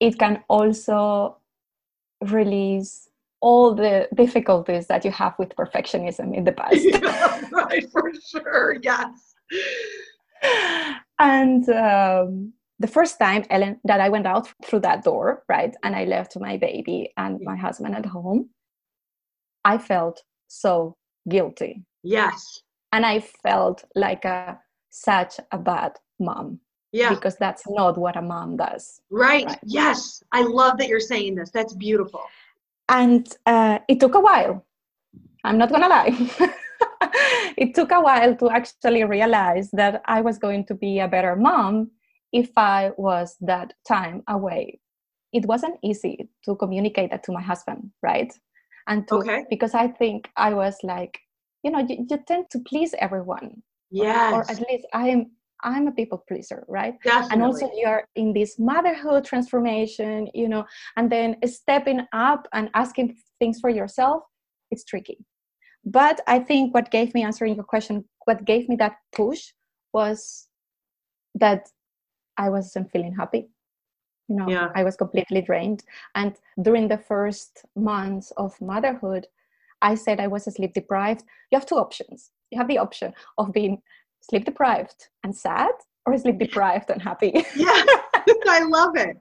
It 0.00 0.18
can 0.18 0.42
also 0.48 1.36
release 2.22 3.08
all 3.40 3.74
the 3.74 4.08
difficulties 4.14 4.86
that 4.86 5.04
you 5.04 5.10
have 5.10 5.34
with 5.38 5.56
perfectionism 5.56 6.36
in 6.36 6.44
the 6.44 6.52
past. 6.52 6.76
yeah, 6.76 7.40
right, 7.52 7.90
for 7.90 8.12
sure. 8.26 8.76
Yes. 8.82 9.34
and 11.18 11.68
um, 11.70 12.52
the 12.78 12.86
first 12.86 13.18
time, 13.18 13.44
Ellen, 13.50 13.80
that 13.84 14.00
I 14.00 14.08
went 14.08 14.26
out 14.26 14.48
through 14.64 14.80
that 14.80 15.04
door, 15.04 15.42
right, 15.48 15.74
and 15.82 15.96
I 15.96 16.04
left 16.04 16.38
my 16.38 16.56
baby 16.56 17.12
and 17.16 17.40
my 17.42 17.56
husband 17.56 17.94
at 17.94 18.06
home, 18.06 18.50
I 19.64 19.78
felt 19.78 20.22
so 20.48 20.96
guilty. 21.28 21.82
Yes. 22.02 22.62
And 22.92 23.06
I 23.06 23.20
felt 23.20 23.84
like 23.94 24.24
a 24.24 24.58
such 24.90 25.38
a 25.52 25.58
bad 25.58 25.92
mom. 26.20 26.60
Yeah. 26.92 27.10
Because 27.10 27.36
that's 27.36 27.62
not 27.68 27.96
what 27.98 28.16
a 28.16 28.22
mom 28.22 28.56
does. 28.56 29.00
Right. 29.10 29.46
right. 29.46 29.58
Yes. 29.64 30.22
I 30.32 30.42
love 30.42 30.78
that 30.78 30.88
you're 30.88 31.00
saying 31.00 31.36
this. 31.36 31.50
That's 31.50 31.74
beautiful. 31.74 32.22
And 32.88 33.26
uh, 33.46 33.78
it 33.88 34.00
took 34.00 34.14
a 34.14 34.20
while. 34.20 34.66
I'm 35.44 35.56
not 35.56 35.70
going 35.70 35.82
to 35.82 35.88
lie. 35.88 36.52
it 37.56 37.74
took 37.74 37.92
a 37.92 38.00
while 38.00 38.34
to 38.36 38.50
actually 38.50 39.04
realize 39.04 39.70
that 39.72 40.02
I 40.06 40.20
was 40.20 40.38
going 40.38 40.66
to 40.66 40.74
be 40.74 40.98
a 40.98 41.08
better 41.08 41.36
mom 41.36 41.90
if 42.32 42.50
I 42.56 42.90
was 42.96 43.36
that 43.40 43.72
time 43.86 44.22
away. 44.28 44.80
It 45.32 45.46
wasn't 45.46 45.78
easy 45.82 46.28
to 46.44 46.56
communicate 46.56 47.10
that 47.10 47.22
to 47.24 47.32
my 47.32 47.42
husband, 47.42 47.90
right? 48.02 48.32
And 48.88 49.06
to, 49.08 49.16
okay. 49.16 49.44
because 49.48 49.74
I 49.74 49.88
think 49.88 50.28
I 50.36 50.54
was 50.54 50.76
like, 50.82 51.20
you 51.62 51.70
know, 51.70 51.78
you, 51.78 52.06
you 52.08 52.18
tend 52.26 52.46
to 52.50 52.58
please 52.60 52.94
everyone. 52.98 53.62
yeah 53.90 54.32
Or, 54.32 54.40
or 54.40 54.50
at 54.50 54.58
least 54.68 54.86
I'm 54.92 55.30
I'm 55.62 55.86
a 55.88 55.92
people 55.92 56.24
pleaser, 56.28 56.64
right? 56.68 56.94
Definitely. 57.04 57.28
And 57.32 57.42
also 57.42 57.70
you're 57.74 58.04
in 58.16 58.32
this 58.32 58.58
motherhood 58.58 59.24
transformation, 59.24 60.28
you 60.34 60.48
know, 60.48 60.64
and 60.96 61.10
then 61.10 61.36
stepping 61.46 62.06
up 62.12 62.48
and 62.52 62.70
asking 62.74 63.16
things 63.38 63.60
for 63.60 63.70
yourself, 63.70 64.22
it's 64.70 64.84
tricky. 64.84 65.18
But 65.84 66.20
I 66.26 66.38
think 66.38 66.74
what 66.74 66.90
gave 66.90 67.14
me 67.14 67.22
answering 67.22 67.54
your 67.54 67.64
question, 67.64 68.04
what 68.26 68.44
gave 68.44 68.68
me 68.68 68.76
that 68.76 68.96
push 69.12 69.52
was 69.92 70.48
that 71.34 71.68
I 72.36 72.48
wasn't 72.50 72.90
feeling 72.90 73.14
happy. 73.14 73.48
You 74.28 74.36
know, 74.36 74.48
yeah. 74.48 74.68
I 74.74 74.84
was 74.84 74.96
completely 74.96 75.42
drained. 75.42 75.82
And 76.14 76.36
during 76.62 76.86
the 76.88 76.98
first 76.98 77.64
months 77.74 78.32
of 78.36 78.60
motherhood, 78.60 79.26
I 79.82 79.94
said 79.94 80.20
I 80.20 80.28
was 80.28 80.44
sleep 80.44 80.74
deprived. 80.74 81.24
You 81.50 81.58
have 81.58 81.66
two 81.66 81.76
options. 81.76 82.30
You 82.50 82.58
have 82.58 82.68
the 82.68 82.78
option 82.78 83.12
of 83.38 83.52
being 83.52 83.82
sleep 84.20 84.44
deprived 84.44 85.08
and 85.24 85.34
sad 85.34 85.72
or 86.06 86.16
sleep 86.18 86.38
deprived 86.38 86.90
and 86.90 87.02
happy. 87.02 87.44
Yeah, 87.56 87.82
I 88.48 88.64
love 88.64 88.96
it. 88.96 89.16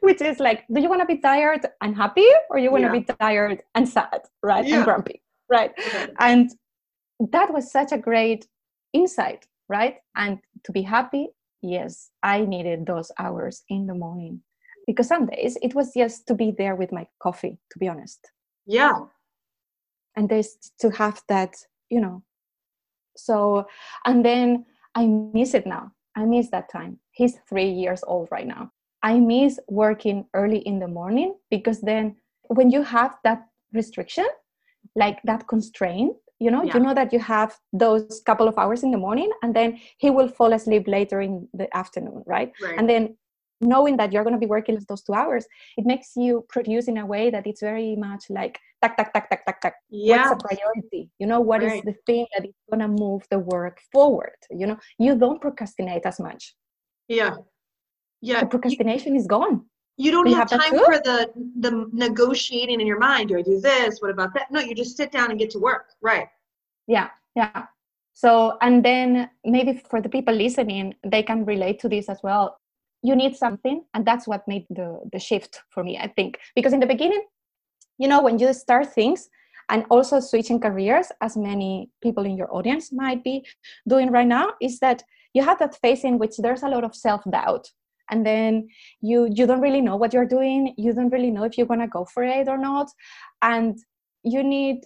Which 0.00 0.22
is 0.22 0.40
like, 0.40 0.64
do 0.72 0.80
you 0.80 0.88
want 0.88 1.02
to 1.02 1.06
be 1.06 1.18
tired 1.18 1.66
and 1.82 1.94
happy 1.94 2.28
or 2.48 2.58
you 2.58 2.70
want 2.70 2.84
to 2.84 2.88
yeah. 2.88 3.00
be 3.00 3.04
tired 3.20 3.62
and 3.74 3.86
sad, 3.88 4.22
right? 4.42 4.66
Yeah. 4.66 4.76
And 4.76 4.84
grumpy, 4.84 5.22
right? 5.50 5.72
And 6.18 6.50
that 7.30 7.52
was 7.52 7.70
such 7.70 7.92
a 7.92 7.98
great 7.98 8.46
insight, 8.92 9.46
right? 9.68 9.96
And 10.16 10.38
to 10.64 10.72
be 10.72 10.82
happy, 10.82 11.28
yes, 11.60 12.10
I 12.22 12.46
needed 12.46 12.86
those 12.86 13.10
hours 13.18 13.62
in 13.68 13.86
the 13.86 13.94
morning 13.94 14.42
because 14.86 15.08
some 15.08 15.26
days 15.26 15.58
it 15.62 15.74
was 15.74 15.92
just 15.94 16.26
to 16.28 16.34
be 16.34 16.52
there 16.56 16.74
with 16.74 16.92
my 16.92 17.06
coffee, 17.20 17.58
to 17.70 17.78
be 17.78 17.88
honest. 17.88 18.30
Yeah. 18.66 18.98
And 20.16 20.28
there's 20.28 20.56
to 20.80 20.90
have 20.90 21.22
that, 21.28 21.54
you 21.88 22.00
know, 22.00 22.22
so 23.16 23.66
and 24.04 24.24
then 24.24 24.64
i 24.94 25.06
miss 25.06 25.54
it 25.54 25.66
now 25.66 25.90
i 26.16 26.24
miss 26.24 26.50
that 26.50 26.68
time 26.70 26.98
he's 27.12 27.36
three 27.48 27.68
years 27.70 28.02
old 28.06 28.28
right 28.30 28.46
now 28.46 28.70
i 29.02 29.18
miss 29.18 29.58
working 29.68 30.24
early 30.34 30.58
in 30.58 30.78
the 30.78 30.88
morning 30.88 31.34
because 31.50 31.80
then 31.80 32.14
when 32.48 32.70
you 32.70 32.82
have 32.82 33.16
that 33.24 33.46
restriction 33.72 34.26
like 34.96 35.18
that 35.24 35.46
constraint 35.48 36.14
you 36.38 36.50
know 36.50 36.62
Yeah. 36.64 36.74
you 36.76 36.80
know 36.80 36.94
that 36.94 37.12
you 37.12 37.18
have 37.20 37.56
those 37.72 38.20
couple 38.26 38.48
of 38.48 38.58
hours 38.58 38.82
in 38.82 38.90
the 38.90 38.98
morning 38.98 39.30
and 39.42 39.54
then 39.54 39.78
he 39.98 40.10
will 40.10 40.28
fall 40.28 40.52
asleep 40.52 40.84
later 40.88 41.20
in 41.20 41.48
the 41.54 41.68
afternoon 41.76 42.22
right 42.26 42.52
Right. 42.62 42.78
and 42.78 42.88
then 42.88 43.16
knowing 43.62 43.96
that 43.96 44.12
you're 44.12 44.24
going 44.24 44.34
to 44.34 44.40
be 44.40 44.46
working 44.46 44.78
those 44.88 45.02
two 45.02 45.14
hours 45.14 45.46
it 45.76 45.86
makes 45.86 46.16
you 46.16 46.44
produce 46.48 46.88
in 46.88 46.98
a 46.98 47.06
way 47.06 47.30
that 47.30 47.46
it's 47.46 47.60
very 47.60 47.96
much 47.96 48.24
like 48.30 48.58
tack 48.82 48.96
tack 48.96 49.12
tack 49.12 49.30
tack 49.30 49.46
tack 49.46 49.60
tack 49.60 49.74
yeah. 49.90 50.28
what's 50.28 50.44
a 50.44 50.46
priority 50.48 51.08
you 51.18 51.26
know 51.26 51.40
what 51.40 51.62
is 51.62 51.70
Right. 51.72 51.84
the 51.84 51.94
thing 52.06 52.26
that 52.36 52.44
is 52.46 52.54
going 52.70 52.80
to 52.80 52.88
move 52.88 53.22
the 53.30 53.38
work 53.38 53.78
forward 53.92 54.36
you 54.50 54.66
know 54.66 54.78
you 54.98 55.16
don't 55.16 55.40
procrastinate 55.40 56.04
as 56.04 56.18
much 56.20 56.54
Yeah. 57.08 57.36
Yeah. 58.20 58.40
the 58.40 58.46
You, 58.46 58.50
procrastination 58.50 59.16
is 59.16 59.26
gone 59.26 59.56
you 59.98 60.10
don't 60.10 60.26
you 60.26 60.34
have 60.34 60.50
have 60.50 60.60
time 60.60 60.74
for 60.88 60.98
the 61.08 61.30
the 61.64 61.86
negotiating 61.92 62.80
in 62.80 62.86
your 62.86 62.98
mind. 62.98 63.28
Do 63.28 63.36
I 63.38 63.42
do 63.42 63.60
this? 63.60 64.00
What 64.00 64.10
about 64.10 64.32
that? 64.34 64.46
No, 64.50 64.58
you 64.58 64.74
just 64.74 64.96
sit 64.96 65.12
down 65.12 65.30
and 65.30 65.38
get 65.38 65.50
to 65.50 65.58
work. 65.58 65.84
Right. 66.00 66.28
yeah 66.88 67.08
yeah 67.36 67.66
so 68.22 68.30
and 68.60 68.84
then 68.84 69.30
maybe 69.44 69.72
for 69.90 70.00
the 70.04 70.08
people 70.08 70.34
listening 70.34 70.94
they 71.12 71.22
can 71.22 71.44
relate 71.44 71.78
to 71.80 71.88
this 71.88 72.08
as 72.14 72.20
well 72.22 72.58
you 73.02 73.16
need 73.16 73.36
something 73.36 73.84
and 73.94 74.06
that's 74.06 74.26
what 74.26 74.46
made 74.46 74.66
the 74.70 75.00
the 75.12 75.18
shift 75.18 75.60
for 75.70 75.82
me 75.84 75.98
i 75.98 76.06
think 76.08 76.38
because 76.54 76.72
in 76.72 76.80
the 76.80 76.86
beginning 76.86 77.22
you 77.98 78.08
know 78.08 78.22
when 78.22 78.38
you 78.38 78.52
start 78.52 78.92
things 78.92 79.28
and 79.68 79.84
also 79.90 80.20
switching 80.20 80.60
careers 80.60 81.08
as 81.20 81.36
many 81.36 81.90
people 82.02 82.24
in 82.24 82.36
your 82.36 82.52
audience 82.54 82.92
might 82.92 83.22
be 83.24 83.44
doing 83.88 84.10
right 84.10 84.26
now 84.26 84.50
is 84.60 84.78
that 84.80 85.02
you 85.34 85.42
have 85.42 85.58
that 85.58 85.74
phase 85.80 86.04
in 86.04 86.18
which 86.18 86.36
there's 86.38 86.62
a 86.62 86.68
lot 86.68 86.84
of 86.84 86.94
self-doubt 86.94 87.68
and 88.10 88.26
then 88.26 88.68
you 89.00 89.28
you 89.32 89.46
don't 89.46 89.60
really 89.60 89.80
know 89.80 89.96
what 89.96 90.12
you're 90.12 90.26
doing 90.26 90.74
you 90.76 90.92
don't 90.92 91.10
really 91.10 91.30
know 91.30 91.44
if 91.44 91.56
you're 91.56 91.66
going 91.66 91.80
to 91.80 91.86
go 91.98 92.04
for 92.04 92.22
it 92.24 92.48
or 92.48 92.58
not 92.58 92.88
and 93.42 93.78
you 94.22 94.42
need 94.42 94.84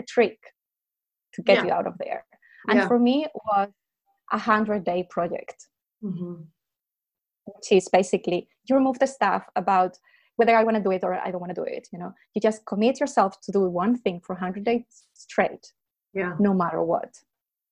a 0.00 0.04
trick 0.04 0.38
to 1.34 1.42
get 1.42 1.58
Yeah. 1.58 1.64
you 1.66 1.72
out 1.72 1.86
of 1.86 1.94
there 1.98 2.24
and 2.68 2.78
Yeah. 2.78 2.88
for 2.88 2.98
me 2.98 3.24
it 3.24 3.32
was 3.34 3.68
a 4.32 4.38
hundred 4.38 4.84
day 4.84 5.06
project 5.10 5.66
Mm-hmm. 6.04 6.42
Which 7.54 7.72
is 7.72 7.88
basically 7.88 8.48
you 8.68 8.76
remove 8.76 8.98
the 8.98 9.06
stuff 9.06 9.44
about 9.56 9.98
whether 10.36 10.56
I 10.56 10.62
want 10.62 10.76
to 10.76 10.82
do 10.82 10.92
it 10.92 11.02
or 11.02 11.14
I 11.14 11.30
don't 11.30 11.40
want 11.40 11.54
to 11.54 11.60
do 11.60 11.64
it. 11.64 11.88
You 11.92 11.98
know, 11.98 12.12
you 12.34 12.40
just 12.40 12.64
commit 12.64 13.00
yourself 13.00 13.40
to 13.42 13.52
do 13.52 13.60
one 13.68 13.96
thing 13.98 14.20
for 14.20 14.34
100 14.34 14.64
days 14.64 14.84
straight, 15.14 15.72
Yeah. 16.14 16.34
no 16.38 16.54
matter 16.54 16.82
what. 16.82 17.12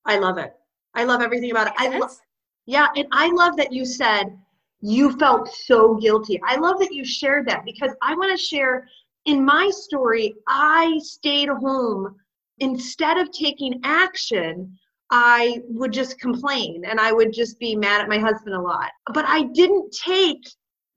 I 0.05 0.17
love 0.17 0.37
it. 0.37 0.53
I 0.93 1.03
love 1.05 1.21
everything 1.21 1.51
about 1.51 1.67
it. 1.67 1.73
I 1.77 1.97
love. 1.97 2.19
Yeah, 2.65 2.87
and 2.95 3.07
I 3.13 3.31
love 3.31 3.55
that 3.57 3.71
you 3.71 3.85
said 3.85 4.37
you 4.81 5.17
felt 5.17 5.47
so 5.53 5.95
guilty. 5.95 6.39
I 6.45 6.57
love 6.57 6.79
that 6.79 6.93
you 6.93 7.05
shared 7.05 7.47
that 7.47 7.63
because 7.65 7.91
I 8.01 8.13
want 8.15 8.37
to 8.37 8.43
share 8.43 8.87
in 9.25 9.43
my 9.43 9.69
story, 9.69 10.35
I 10.47 10.99
stayed 11.03 11.49
home 11.49 12.15
instead 12.59 13.17
of 13.17 13.31
taking 13.31 13.79
action. 13.83 14.77
I 15.09 15.61
would 15.69 15.93
just 15.93 16.19
complain 16.19 16.83
and 16.85 16.99
I 16.99 17.11
would 17.11 17.31
just 17.33 17.59
be 17.59 17.75
mad 17.75 18.01
at 18.01 18.09
my 18.09 18.19
husband 18.19 18.55
a 18.55 18.61
lot. 18.61 18.89
But 19.13 19.25
I 19.25 19.43
didn't 19.43 19.93
take 19.93 20.43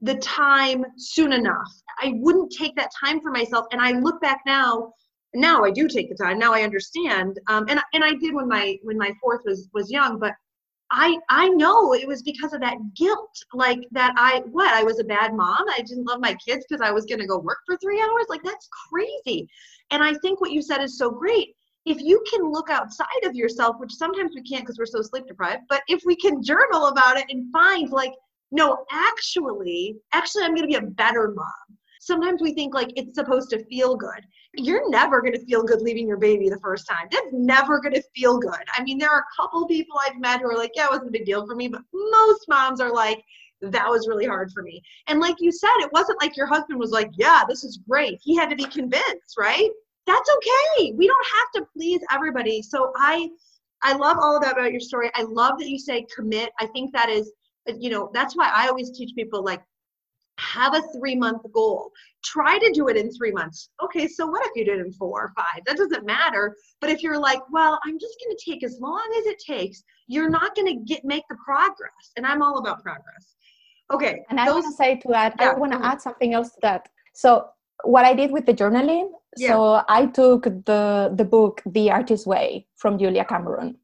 the 0.00 0.16
time 0.16 0.84
soon 0.96 1.32
enough. 1.32 1.70
I 2.00 2.14
wouldn't 2.16 2.52
take 2.52 2.74
that 2.76 2.90
time 3.04 3.20
for 3.20 3.30
myself. 3.30 3.66
And 3.70 3.80
I 3.80 3.92
look 3.92 4.20
back 4.20 4.40
now 4.46 4.92
now 5.34 5.64
I 5.64 5.70
do 5.70 5.88
take 5.88 6.08
the 6.08 6.16
time. 6.16 6.38
Now 6.38 6.52
I 6.52 6.62
understand, 6.62 7.38
um, 7.48 7.66
and 7.68 7.80
and 7.92 8.04
I 8.04 8.14
did 8.14 8.34
when 8.34 8.48
my 8.48 8.76
when 8.82 8.98
my 8.98 9.12
fourth 9.20 9.42
was 9.44 9.68
was 9.72 9.90
young. 9.90 10.18
But 10.18 10.34
I 10.90 11.18
I 11.28 11.48
know 11.50 11.94
it 11.94 12.06
was 12.06 12.22
because 12.22 12.52
of 12.52 12.60
that 12.60 12.76
guilt, 12.96 13.36
like 13.54 13.80
that 13.92 14.14
I 14.16 14.42
what 14.50 14.74
I 14.74 14.82
was 14.82 14.98
a 14.98 15.04
bad 15.04 15.34
mom. 15.34 15.64
I 15.68 15.82
didn't 15.82 16.06
love 16.06 16.20
my 16.20 16.34
kids 16.34 16.64
because 16.68 16.80
I 16.82 16.90
was 16.90 17.06
going 17.06 17.20
to 17.20 17.26
go 17.26 17.38
work 17.38 17.58
for 17.66 17.76
three 17.76 18.00
hours. 18.00 18.26
Like 18.28 18.42
that's 18.42 18.68
crazy. 18.90 19.48
And 19.90 20.02
I 20.02 20.14
think 20.14 20.40
what 20.40 20.52
you 20.52 20.62
said 20.62 20.82
is 20.82 20.98
so 20.98 21.10
great. 21.10 21.54
If 21.86 22.00
you 22.00 22.22
can 22.30 22.50
look 22.50 22.70
outside 22.70 23.24
of 23.24 23.34
yourself, 23.34 23.76
which 23.78 23.94
sometimes 23.94 24.32
we 24.34 24.42
can't 24.42 24.62
because 24.62 24.78
we're 24.78 24.86
so 24.86 25.02
sleep 25.02 25.26
deprived, 25.26 25.62
but 25.68 25.82
if 25.88 26.02
we 26.04 26.16
can 26.16 26.42
journal 26.42 26.88
about 26.88 27.16
it 27.16 27.26
and 27.30 27.50
find 27.52 27.90
like, 27.90 28.12
no, 28.52 28.84
actually, 28.90 29.96
actually, 30.12 30.44
I'm 30.44 30.54
going 30.54 30.68
to 30.70 30.78
be 30.78 30.86
a 30.86 30.90
better 30.90 31.32
mom. 31.34 31.78
Sometimes 32.00 32.42
we 32.42 32.54
think 32.54 32.74
like 32.74 32.92
it's 32.96 33.14
supposed 33.14 33.50
to 33.50 33.64
feel 33.66 33.96
good 33.96 34.24
you're 34.54 34.88
never 34.90 35.20
going 35.20 35.32
to 35.32 35.44
feel 35.44 35.62
good 35.62 35.80
leaving 35.80 36.08
your 36.08 36.16
baby 36.16 36.48
the 36.48 36.58
first 36.58 36.86
time. 36.88 37.06
That's 37.10 37.32
never 37.32 37.80
going 37.80 37.94
to 37.94 38.02
feel 38.14 38.38
good. 38.38 38.60
I 38.76 38.82
mean, 38.82 38.98
there 38.98 39.10
are 39.10 39.20
a 39.20 39.42
couple 39.42 39.66
people 39.66 39.98
I've 39.98 40.18
met 40.18 40.40
who 40.40 40.48
are 40.48 40.56
like, 40.56 40.72
yeah, 40.74 40.86
it 40.86 40.90
wasn't 40.90 41.08
a 41.08 41.12
big 41.12 41.24
deal 41.24 41.46
for 41.46 41.54
me, 41.54 41.68
but 41.68 41.82
most 41.92 42.46
moms 42.48 42.80
are 42.80 42.92
like, 42.92 43.22
that 43.62 43.88
was 43.88 44.08
really 44.08 44.26
hard 44.26 44.50
for 44.52 44.62
me. 44.62 44.82
And 45.06 45.20
like 45.20 45.36
you 45.38 45.52
said, 45.52 45.70
it 45.80 45.92
wasn't 45.92 46.20
like 46.20 46.36
your 46.36 46.46
husband 46.46 46.80
was 46.80 46.90
like, 46.90 47.10
yeah, 47.16 47.42
this 47.48 47.62
is 47.62 47.78
great. 47.88 48.18
He 48.22 48.34
had 48.34 48.50
to 48.50 48.56
be 48.56 48.64
convinced, 48.64 49.36
right? 49.38 49.70
That's 50.06 50.30
okay. 50.36 50.92
We 50.92 51.06
don't 51.06 51.26
have 51.34 51.62
to 51.62 51.68
please 51.76 52.00
everybody. 52.10 52.62
So 52.62 52.92
I 52.96 53.30
I 53.82 53.94
love 53.94 54.18
all 54.20 54.36
of 54.36 54.42
that 54.42 54.52
about 54.52 54.72
your 54.72 54.80
story. 54.80 55.10
I 55.14 55.22
love 55.22 55.58
that 55.58 55.68
you 55.68 55.78
say 55.78 56.06
commit. 56.14 56.50
I 56.60 56.66
think 56.66 56.92
that 56.92 57.08
is 57.08 57.32
you 57.66 57.90
know, 57.90 58.10
that's 58.12 58.36
why 58.36 58.50
I 58.54 58.68
always 58.68 58.90
teach 58.90 59.14
people 59.14 59.44
like 59.44 59.62
have 60.38 60.74
a 60.74 60.82
three 60.98 61.14
month 61.14 61.42
goal. 61.52 61.90
Try 62.24 62.58
to 62.58 62.72
do 62.72 62.88
it 62.88 62.96
in 62.96 63.10
three 63.12 63.32
months. 63.32 63.70
Okay, 63.82 64.08
so 64.08 64.26
what 64.26 64.44
if 64.46 64.52
you 64.56 64.64
did 64.64 64.78
it 64.78 64.86
in 64.86 64.92
four 64.92 65.22
or 65.22 65.32
five? 65.36 65.62
That 65.66 65.76
doesn't 65.76 66.04
matter. 66.04 66.56
But 66.80 66.90
if 66.90 67.02
you're 67.02 67.18
like, 67.18 67.40
well, 67.50 67.78
I'm 67.84 67.98
just 67.98 68.16
going 68.24 68.36
to 68.36 68.50
take 68.50 68.64
as 68.64 68.78
long 68.80 69.06
as 69.18 69.26
it 69.26 69.38
takes, 69.38 69.82
you're 70.06 70.30
not 70.30 70.54
going 70.54 70.66
to 70.66 70.84
get 70.84 71.04
make 71.04 71.24
the 71.28 71.36
progress. 71.44 72.12
And 72.16 72.26
I'm 72.26 72.42
all 72.42 72.58
about 72.58 72.82
progress. 72.82 73.36
Okay. 73.92 74.22
And 74.30 74.40
I 74.40 74.50
want 74.50 74.64
to 74.64 74.72
say 74.72 74.96
to 74.96 75.08
that, 75.08 75.34
yeah, 75.38 75.50
I 75.50 75.54
want 75.54 75.72
to 75.72 75.84
add 75.84 76.00
something 76.00 76.32
else 76.32 76.50
to 76.50 76.58
that. 76.62 76.88
So 77.14 77.48
what 77.84 78.04
I 78.04 78.14
did 78.14 78.30
with 78.30 78.46
the 78.46 78.54
journaling, 78.54 79.10
yeah. 79.36 79.48
so 79.48 79.82
I 79.88 80.06
took 80.06 80.44
the 80.44 81.12
the 81.14 81.24
book 81.24 81.62
The 81.66 81.90
Artist's 81.90 82.26
Way 82.26 82.66
from 82.76 82.98
Julia 82.98 83.24
Cameron. 83.24 83.76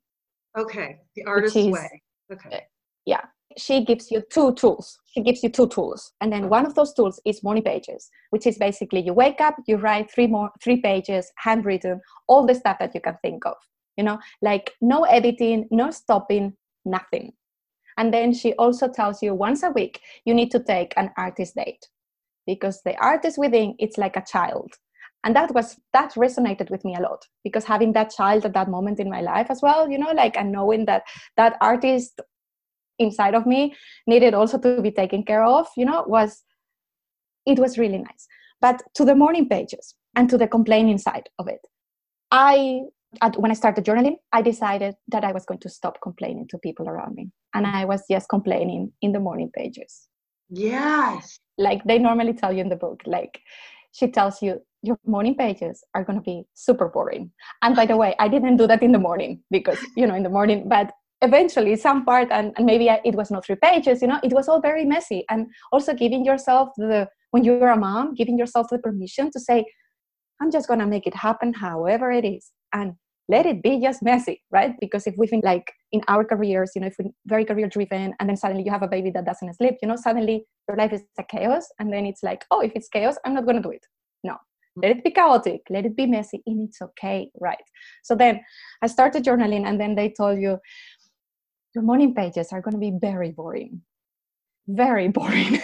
Okay, 0.58 0.98
The 1.14 1.24
Artist's 1.24 1.56
is, 1.56 1.72
Way. 1.72 2.02
Okay. 2.32 2.56
Uh, 2.56 2.60
yeah, 3.04 3.22
she 3.56 3.84
gives 3.84 4.10
you 4.10 4.22
two 4.30 4.54
tools. 4.54 4.98
She 5.06 5.22
gives 5.22 5.42
you 5.42 5.48
two 5.48 5.68
tools, 5.68 6.12
and 6.20 6.32
then 6.32 6.48
one 6.48 6.66
of 6.66 6.74
those 6.74 6.92
tools 6.92 7.20
is 7.24 7.42
morning 7.42 7.64
pages, 7.64 8.10
which 8.30 8.46
is 8.46 8.58
basically 8.58 9.00
you 9.00 9.12
wake 9.12 9.40
up, 9.40 9.56
you 9.66 9.76
write 9.76 10.10
three 10.10 10.26
more 10.26 10.50
three 10.62 10.80
pages, 10.80 11.30
handwritten, 11.36 12.00
all 12.28 12.46
the 12.46 12.54
stuff 12.54 12.78
that 12.80 12.94
you 12.94 13.00
can 13.00 13.16
think 13.22 13.46
of. 13.46 13.56
You 13.96 14.04
know, 14.04 14.18
like 14.42 14.72
no 14.80 15.04
editing, 15.04 15.68
no 15.70 15.90
stopping, 15.90 16.54
nothing. 16.84 17.32
And 17.98 18.12
then 18.12 18.34
she 18.34 18.52
also 18.54 18.88
tells 18.88 19.22
you 19.22 19.34
once 19.34 19.62
a 19.62 19.70
week 19.70 20.00
you 20.26 20.34
need 20.34 20.50
to 20.50 20.60
take 20.62 20.92
an 20.98 21.10
artist 21.16 21.54
date 21.54 21.88
because 22.46 22.80
the 22.84 22.96
artist 22.96 23.38
within 23.38 23.74
it's 23.78 23.98
like 23.98 24.16
a 24.16 24.24
child. 24.24 24.72
And 25.24 25.34
that 25.34 25.52
was 25.52 25.76
that 25.92 26.14
resonated 26.14 26.70
with 26.70 26.84
me 26.84 26.94
a 26.94 27.00
lot 27.00 27.26
because 27.42 27.64
having 27.64 27.92
that 27.94 28.10
child 28.10 28.44
at 28.44 28.54
that 28.54 28.70
moment 28.70 29.00
in 29.00 29.10
my 29.10 29.20
life 29.20 29.48
as 29.50 29.60
well 29.60 29.90
you 29.90 29.98
know 29.98 30.12
like 30.12 30.36
and 30.36 30.52
knowing 30.52 30.84
that 30.84 31.02
that 31.36 31.56
artist 31.60 32.20
inside 33.00 33.34
of 33.34 33.44
me 33.44 33.74
needed 34.06 34.34
also 34.34 34.56
to 34.58 34.80
be 34.80 34.92
taken 34.92 35.24
care 35.24 35.44
of 35.44 35.66
you 35.76 35.84
know 35.84 36.04
was 36.06 36.44
it 37.44 37.58
was 37.58 37.78
really 37.78 37.98
nice. 37.98 38.26
But 38.60 38.82
to 38.94 39.04
the 39.04 39.14
morning 39.14 39.48
pages 39.48 39.94
and 40.16 40.30
to 40.30 40.38
the 40.38 40.48
complaining 40.48 40.98
side 40.98 41.28
of 41.38 41.48
it 41.48 41.60
i 42.30 42.80
at, 43.22 43.38
when 43.40 43.50
i 43.50 43.54
started 43.54 43.84
journaling 43.84 44.16
i 44.32 44.42
decided 44.42 44.94
that 45.08 45.24
i 45.24 45.32
was 45.32 45.44
going 45.46 45.60
to 45.60 45.68
stop 45.68 45.98
complaining 46.02 46.46
to 46.48 46.58
people 46.58 46.88
around 46.88 47.14
me. 47.14 47.30
And 47.54 47.66
i 47.66 47.84
was 47.84 48.02
just 48.08 48.28
complaining 48.28 48.92
in 49.02 49.12
the 49.12 49.20
morning 49.20 49.50
pages. 49.52 50.08
Yes 50.50 51.40
like 51.58 51.82
they 51.84 51.98
normally 51.98 52.32
tell 52.32 52.52
you 52.52 52.60
in 52.60 52.68
the 52.68 52.76
book 52.76 53.02
like 53.06 53.40
she 53.92 54.08
tells 54.08 54.42
you 54.42 54.60
your 54.82 54.98
morning 55.06 55.34
pages 55.34 55.82
are 55.94 56.04
going 56.04 56.18
to 56.18 56.22
be 56.22 56.44
super 56.54 56.88
boring. 56.88 57.32
And 57.62 57.74
by 57.74 57.86
the 57.86 57.96
way 57.96 58.14
i 58.18 58.28
didn't 58.28 58.56
do 58.56 58.66
that 58.66 58.82
in 58.82 58.92
the 58.92 58.98
morning 58.98 59.42
because 59.50 59.78
you 59.96 60.06
know 60.06 60.14
in 60.14 60.22
the 60.22 60.28
morning 60.28 60.68
but 60.68 60.92
eventually 61.22 61.76
some 61.76 62.04
part 62.04 62.28
and, 62.30 62.52
and 62.56 62.66
maybe 62.66 62.88
it 62.88 63.14
was 63.14 63.30
not 63.30 63.46
three 63.46 63.56
pages 63.56 64.02
you 64.02 64.08
know 64.08 64.20
it 64.22 64.32
was 64.32 64.48
all 64.48 64.60
very 64.60 64.84
messy. 64.84 65.24
And 65.30 65.46
also 65.72 65.94
giving 65.94 66.24
yourself 66.24 66.70
the 66.76 67.08
when 67.30 67.44
you're 67.44 67.70
a 67.70 67.76
mom 67.76 68.14
giving 68.14 68.38
yourself 68.38 68.66
the 68.70 68.78
permission 68.78 69.30
to 69.30 69.40
say 69.40 69.64
i'm 70.40 70.50
just 70.50 70.68
going 70.68 70.80
to 70.80 70.86
make 70.86 71.06
it 71.06 71.14
happen 71.14 71.52
however 71.54 72.10
it 72.10 72.24
is. 72.24 72.52
And 72.72 72.94
let 73.28 73.46
it 73.46 73.62
be 73.62 73.80
just 73.80 74.02
messy 74.02 74.42
right? 74.50 74.74
Because 74.80 75.06
if 75.06 75.14
we 75.16 75.26
think 75.26 75.44
like 75.44 75.72
in 75.92 76.00
our 76.08 76.24
careers 76.24 76.72
you 76.74 76.80
know 76.80 76.88
if 76.88 76.96
we're 76.98 77.10
very 77.26 77.44
career 77.44 77.68
driven 77.68 78.14
and 78.18 78.28
then 78.28 78.36
suddenly 78.36 78.64
you 78.64 78.70
have 78.70 78.82
a 78.82 78.88
baby 78.88 79.10
that 79.10 79.24
doesn't 79.24 79.52
sleep 79.54 79.74
you 79.82 79.88
know 79.88 79.96
suddenly 79.96 80.44
your 80.68 80.76
life 80.76 80.92
is 80.92 81.02
a 81.18 81.24
chaos 81.24 81.66
and 81.78 81.92
then 81.92 82.06
it's 82.06 82.22
like 82.22 82.44
oh 82.50 82.60
if 82.60 82.72
it's 82.74 82.88
chaos 82.88 83.16
i'm 83.24 83.34
not 83.34 83.44
going 83.44 83.56
to 83.56 83.62
do 83.62 83.70
it. 83.70 83.84
No. 84.24 84.34
Mm. 84.34 84.82
Let 84.82 84.90
it 84.96 85.04
be 85.04 85.10
chaotic. 85.10 85.62
Let 85.70 85.86
it 85.86 85.96
be 85.96 86.06
messy 86.06 86.42
and 86.46 86.68
it's 86.68 86.80
okay 86.82 87.30
right? 87.40 87.66
So 88.02 88.14
then 88.14 88.40
i 88.82 88.86
started 88.86 89.24
journaling 89.24 89.66
and 89.66 89.80
then 89.80 89.94
they 89.94 90.10
told 90.10 90.40
you 90.40 90.58
your 91.74 91.84
morning 91.84 92.14
pages 92.14 92.48
are 92.52 92.62
going 92.62 92.74
to 92.74 92.80
be 92.80 92.92
very 93.00 93.30
boring. 93.32 93.82
Very 94.68 95.08
boring. 95.18 95.60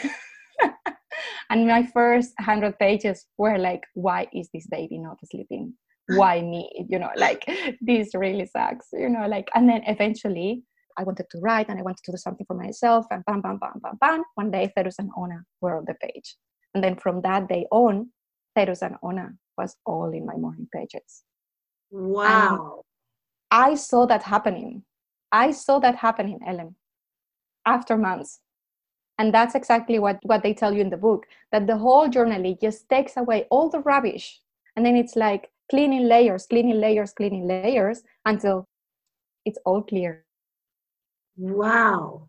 And 1.52 1.66
my 1.66 1.84
first 1.92 2.32
100 2.38 2.78
pages 2.78 3.26
were 3.36 3.58
like 3.58 3.82
why 3.92 4.26
is 4.32 4.48
this 4.54 4.66
baby 4.68 4.96
not 4.96 5.18
sleeping 5.30 5.74
why 6.16 6.40
me 6.40 6.70
you 6.88 6.98
know 6.98 7.10
like 7.16 7.44
this 7.80 8.14
really 8.14 8.46
sucks 8.46 8.88
you 8.92 9.08
know 9.08 9.26
like 9.26 9.48
and 9.54 9.68
then 9.68 9.82
eventually 9.86 10.62
I 10.98 11.04
wanted 11.04 11.26
to 11.30 11.38
write 11.38 11.68
and 11.68 11.78
I 11.78 11.82
wanted 11.82 12.04
to 12.04 12.12
do 12.12 12.16
something 12.16 12.46
for 12.46 12.54
myself 12.54 13.06
and 13.10 13.24
bam 13.24 13.40
bam 13.40 13.58
bam 13.58 13.80
bam 13.82 13.98
bam. 14.00 14.22
One 14.34 14.50
day 14.50 14.72
Zerus 14.76 14.96
and 14.98 15.10
Ona 15.16 15.42
were 15.60 15.76
on 15.76 15.84
the 15.86 15.94
page. 15.94 16.36
And 16.74 16.82
then 16.82 16.96
from 16.96 17.20
that 17.22 17.48
day 17.48 17.66
on 17.70 18.10
Zerus 18.56 18.82
and 18.82 18.96
Ona 19.02 19.30
was 19.58 19.76
all 19.86 20.10
in 20.12 20.26
my 20.26 20.36
morning 20.36 20.68
pages. 20.72 21.24
Wow. 21.90 22.84
And 23.50 23.70
I 23.70 23.74
saw 23.74 24.06
that 24.06 24.22
happening. 24.22 24.82
I 25.30 25.50
saw 25.50 25.78
that 25.80 25.96
happening 25.96 26.40
Ellen 26.46 26.76
after 27.66 27.96
months. 27.96 28.40
And 29.18 29.32
that's 29.32 29.54
exactly 29.54 29.98
what 29.98 30.18
what 30.22 30.42
they 30.42 30.54
tell 30.54 30.72
you 30.72 30.80
in 30.80 30.90
the 30.90 30.96
book 30.96 31.26
that 31.52 31.66
the 31.66 31.76
whole 31.76 32.08
journaling 32.08 32.60
just 32.60 32.88
takes 32.88 33.16
away 33.16 33.46
all 33.50 33.68
the 33.68 33.80
rubbish. 33.80 34.40
And 34.74 34.84
then 34.84 34.96
it's 34.96 35.16
like 35.16 35.50
cleaning 35.72 36.06
layers, 36.06 36.46
cleaning 36.46 36.78
layers, 36.78 37.12
cleaning 37.14 37.48
layers 37.48 38.02
until 38.26 38.68
it's 39.46 39.58
all 39.64 39.82
clear. 39.82 40.26
Wow. 41.36 42.28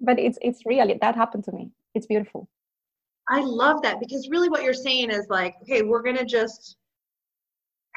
But 0.00 0.18
it's 0.18 0.38
it's 0.40 0.62
really 0.64 0.98
that 1.02 1.14
happened 1.14 1.44
to 1.44 1.52
me. 1.52 1.70
It's 1.94 2.06
beautiful. 2.06 2.48
I 3.28 3.42
love 3.42 3.82
that 3.82 4.00
because 4.00 4.30
really 4.30 4.48
what 4.48 4.62
you're 4.62 4.82
saying 4.88 5.10
is 5.10 5.26
like, 5.28 5.56
okay, 5.62 5.82
we're 5.82 6.02
gonna 6.02 6.24
just 6.24 6.78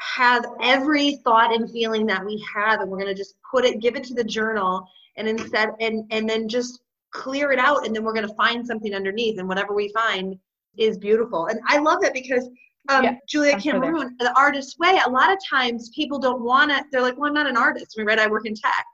have 0.00 0.44
every 0.62 1.16
thought 1.24 1.54
and 1.54 1.70
feeling 1.70 2.04
that 2.06 2.24
we 2.24 2.44
have 2.54 2.80
and 2.80 2.90
we're 2.90 2.98
going 2.98 3.14
to 3.14 3.22
just 3.22 3.34
put 3.50 3.64
it 3.64 3.80
give 3.80 3.96
it 3.96 4.04
to 4.04 4.14
the 4.14 4.24
journal 4.24 4.86
and 5.16 5.26
instead 5.28 5.70
and 5.80 6.04
and 6.12 6.28
then 6.28 6.48
just 6.48 6.80
clear 7.10 7.50
it 7.50 7.58
out 7.58 7.84
and 7.84 7.94
then 7.94 8.04
we're 8.04 8.12
going 8.12 8.26
to 8.26 8.34
find 8.34 8.64
something 8.64 8.94
underneath 8.94 9.38
and 9.38 9.48
whatever 9.48 9.74
we 9.74 9.88
find 9.88 10.38
is 10.76 10.98
beautiful 10.98 11.46
and 11.46 11.58
i 11.66 11.78
love 11.78 12.00
that 12.00 12.14
because 12.14 12.48
um, 12.88 13.04
yeah, 13.04 13.16
Julia 13.28 13.58
Cameron, 13.58 14.16
the 14.18 14.32
artist's 14.36 14.78
way, 14.78 14.98
a 15.04 15.10
lot 15.10 15.30
of 15.30 15.38
times 15.48 15.90
people 15.94 16.18
don't 16.18 16.42
want 16.42 16.70
to, 16.70 16.82
they're 16.90 17.02
like, 17.02 17.18
well, 17.18 17.28
I'm 17.28 17.34
not 17.34 17.46
an 17.46 17.56
artist. 17.56 17.94
I 17.96 18.00
mean, 18.00 18.06
right, 18.06 18.18
I 18.18 18.28
work 18.28 18.46
in 18.46 18.54
tech, 18.54 18.84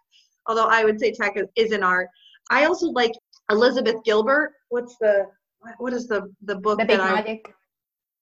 although 0.47 0.66
I 0.66 0.85
would 0.85 0.99
say 0.99 1.12
tech 1.12 1.37
is, 1.37 1.47
is 1.57 1.73
an 1.73 1.83
art. 1.83 2.09
I 2.51 2.64
also 2.64 2.88
like 2.88 3.12
Elizabeth 3.51 3.97
Gilbert. 4.05 4.53
What's 4.70 4.97
the, 4.99 5.27
what 5.79 5.92
is 5.92 6.09
the, 6.09 6.29
the 6.42 6.57
book 6.57 6.79
the 6.79 6.87
Big 6.87 6.99
that 6.99 7.14
Magic. 7.14 7.47
I, 7.49 7.53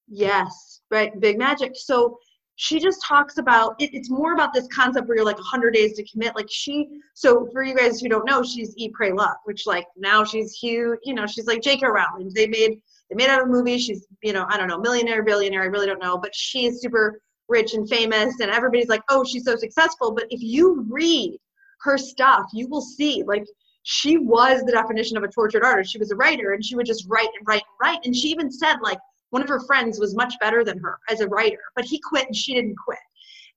yes, 0.09 0.83
right, 0.90 1.18
Big 1.20 1.38
Magic. 1.38 1.72
So 1.75 2.18
she 2.57 2.79
just 2.79 3.03
talks 3.03 3.38
about, 3.38 3.75
it, 3.79 3.90
it's 3.94 4.11
more 4.11 4.35
about 4.35 4.53
this 4.53 4.68
concept 4.68 5.09
where 5.09 5.16
you're 5.16 5.27
like 5.27 5.37
100 5.37 5.72
days 5.72 5.94
to 5.94 6.05
commit. 6.07 6.37
Like 6.37 6.48
she, 6.51 7.01
so 7.14 7.48
for 7.51 7.62
you 7.62 7.75
guys 7.75 7.98
who 7.98 8.09
don't 8.09 8.27
know, 8.27 8.42
she's 8.42 8.75
Eat, 8.77 8.92
Pray, 8.92 9.12
Love, 9.12 9.37
which 9.44 9.66
like 9.66 9.87
now 9.96 10.22
she's 10.22 10.53
huge, 10.53 10.98
you 11.03 11.14
know, 11.14 11.27
she's 11.27 11.46
like 11.46 11.62
J.K. 11.62 11.87
Rowling. 11.87 12.31
They 12.35 12.46
made 12.46 12.83
they 13.12 13.25
made 13.25 13.31
out 13.31 13.42
a 13.42 13.46
movie. 13.46 13.79
She's, 13.79 14.07
you 14.22 14.33
know, 14.33 14.46
I 14.48 14.57
don't 14.57 14.68
know, 14.68 14.79
millionaire, 14.79 15.22
billionaire, 15.22 15.62
I 15.62 15.66
really 15.66 15.87
don't 15.87 16.03
know, 16.03 16.16
but 16.16 16.35
she 16.35 16.66
is 16.66 16.81
super 16.81 17.20
rich 17.48 17.75
and 17.75 17.88
famous, 17.88 18.40
and 18.40 18.51
everybody's 18.51 18.88
like, 18.88 19.03
oh, 19.11 19.25
she's 19.25 19.44
so 19.44 19.57
successful. 19.57 20.12
But 20.12 20.27
if 20.31 20.40
you 20.40 20.87
read 20.88 21.37
her 21.83 21.98
stuff, 21.98 22.46
you 22.55 22.68
will 22.68 22.81
see 22.81 23.22
like 23.27 23.44
she 23.83 24.16
was 24.16 24.62
the 24.62 24.72
definition 24.72 25.16
of 25.16 25.25
a 25.25 25.29
tortured 25.29 25.64
artist. 25.64 25.92
She 25.92 25.98
was 25.98 26.11
a 26.11 26.16
writer, 26.16 26.53
and 26.53 26.64
she 26.64 26.75
would 26.75 26.87
just 26.87 27.07
write 27.09 27.29
and 27.38 27.46
write 27.46 27.62
and 27.62 27.79
write. 27.81 28.07
And 28.07 28.16
she 28.16 28.29
even 28.29 28.51
said 28.51 28.77
like 28.83 28.98
one 29.31 29.42
of 29.42 29.48
her 29.48 29.61
friends 29.61 29.98
was 29.98 30.14
much 30.14 30.35
better 30.40 30.64
than 30.64 30.79
her 30.79 30.98
as 31.11 31.20
a 31.20 31.29
writer, 31.29 31.61
but 31.77 31.85
he 31.85 32.01
quit 32.01 32.27
and 32.27 32.37
she 32.37 32.55
didn't 32.55 32.77
quit. 32.83 32.98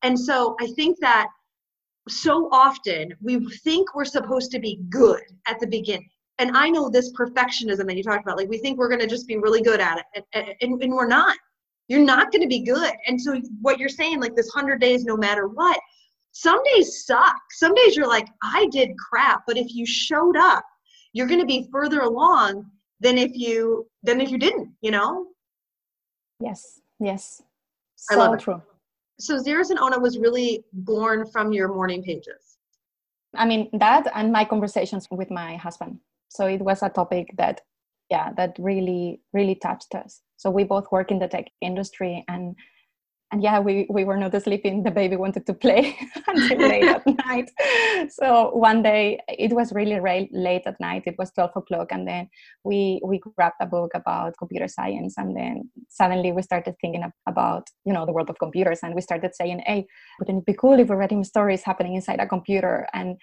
And 0.03 0.19
so 0.19 0.55
I 0.59 0.67
think 0.75 0.97
that 0.99 1.27
so 2.09 2.49
often 2.51 3.13
we 3.21 3.45
think 3.63 3.95
we're 3.95 4.05
supposed 4.05 4.51
to 4.51 4.59
be 4.59 4.81
good 4.89 5.21
at 5.47 5.59
the 5.59 5.67
beginning 5.67 6.09
and 6.39 6.55
I 6.55 6.69
know 6.69 6.89
this 6.89 7.13
perfectionism 7.13 7.87
that 7.87 7.95
you 7.95 8.03
talked 8.03 8.23
about, 8.23 8.37
like 8.37 8.49
we 8.49 8.57
think 8.57 8.77
we're 8.77 8.89
going 8.89 9.01
to 9.01 9.07
just 9.07 9.27
be 9.27 9.37
really 9.37 9.61
good 9.61 9.79
at 9.79 9.99
it, 9.99 10.23
and, 10.33 10.55
and, 10.61 10.81
and 10.81 10.93
we're 10.93 11.07
not. 11.07 11.37
You're 11.87 12.03
not 12.03 12.31
going 12.31 12.41
to 12.41 12.47
be 12.47 12.61
good. 12.61 12.93
And 13.07 13.21
so, 13.21 13.39
what 13.61 13.79
you're 13.79 13.89
saying, 13.89 14.19
like 14.19 14.35
this 14.35 14.51
100 14.53 14.81
days, 14.81 15.05
no 15.05 15.15
matter 15.15 15.47
what, 15.47 15.79
some 16.31 16.61
days 16.63 17.05
suck. 17.05 17.37
Some 17.51 17.73
days 17.75 17.95
you're 17.95 18.07
like, 18.07 18.27
I 18.43 18.67
did 18.71 18.89
crap. 18.97 19.43
But 19.47 19.57
if 19.57 19.73
you 19.73 19.85
showed 19.85 20.35
up, 20.35 20.65
you're 21.13 21.27
going 21.27 21.39
to 21.39 21.45
be 21.45 21.69
further 21.71 22.01
along 22.01 22.65
than 22.99 23.17
if 23.17 23.31
you 23.35 23.87
than 24.03 24.19
if 24.19 24.31
you 24.31 24.37
didn't. 24.37 24.73
You 24.81 24.91
know? 24.91 25.27
Yes. 26.41 26.81
Yes. 26.99 27.41
So 27.95 28.15
I 28.15 28.27
love 28.27 28.39
true. 28.39 28.55
It. 28.55 28.61
So 29.19 29.37
Zerus 29.37 29.69
and 29.69 29.79
Ona 29.79 29.97
was 29.99 30.17
really 30.17 30.65
born 30.73 31.25
from 31.25 31.53
your 31.53 31.69
morning 31.69 32.03
pages. 32.03 32.57
I 33.33 33.45
mean 33.45 33.69
that 33.73 34.11
and 34.13 34.31
my 34.31 34.43
conversations 34.43 35.07
with 35.11 35.31
my 35.31 35.55
husband 35.55 35.99
so 36.29 36.45
it 36.47 36.61
was 36.61 36.83
a 36.83 36.89
topic 36.89 37.33
that 37.37 37.61
yeah 38.09 38.31
that 38.37 38.55
really 38.59 39.21
really 39.33 39.55
touched 39.55 39.95
us. 39.95 40.21
So 40.37 40.49
we 40.49 40.63
both 40.63 40.91
work 40.91 41.11
in 41.11 41.19
the 41.19 41.27
tech 41.27 41.45
industry 41.61 42.23
and 42.27 42.55
and 43.31 43.41
yeah 43.41 43.59
we 43.59 43.87
we 43.89 44.03
were 44.03 44.17
not 44.17 44.39
sleeping. 44.41 44.83
The 44.83 44.91
baby 44.91 45.15
wanted 45.15 45.45
to 45.47 45.53
play 45.53 45.97
until 46.27 46.59
late 46.59 46.83
at 46.83 47.05
night. 47.25 47.49
So 48.09 48.51
one 48.53 48.83
day 48.83 49.19
it 49.27 49.51
was 49.53 49.73
really 49.73 49.99
late 50.31 50.63
at 50.65 50.79
night. 50.79 51.03
It 51.05 51.15
was 51.17 51.31
12 51.31 51.51
o'clock 51.55 51.87
and 51.91 52.07
then 52.07 52.29
we 52.63 53.01
we 53.03 53.19
grabbed 53.19 53.55
a 53.61 53.65
book 53.65 53.91
about 53.95 54.35
computer 54.37 54.67
science 54.67 55.15
and 55.17 55.35
then 55.35 55.69
suddenly 55.89 56.31
we 56.31 56.41
started 56.43 56.75
thinking 56.79 57.03
about 57.27 57.67
you 57.85 57.93
know 57.93 58.05
the 58.05 58.13
world 58.13 58.29
of 58.29 58.39
computers 58.39 58.79
and 58.83 58.93
we 58.93 59.01
started 59.01 59.33
saying 59.33 59.63
hey 59.65 59.87
wouldn't 60.19 60.39
it 60.39 60.45
be 60.45 60.53
cool 60.53 60.79
if 60.79 60.89
we're 60.89 60.97
writing 60.97 61.23
stories 61.23 61.63
happening 61.63 61.95
inside 61.95 62.19
a 62.19 62.27
computer? 62.27 62.87
And 62.93 63.17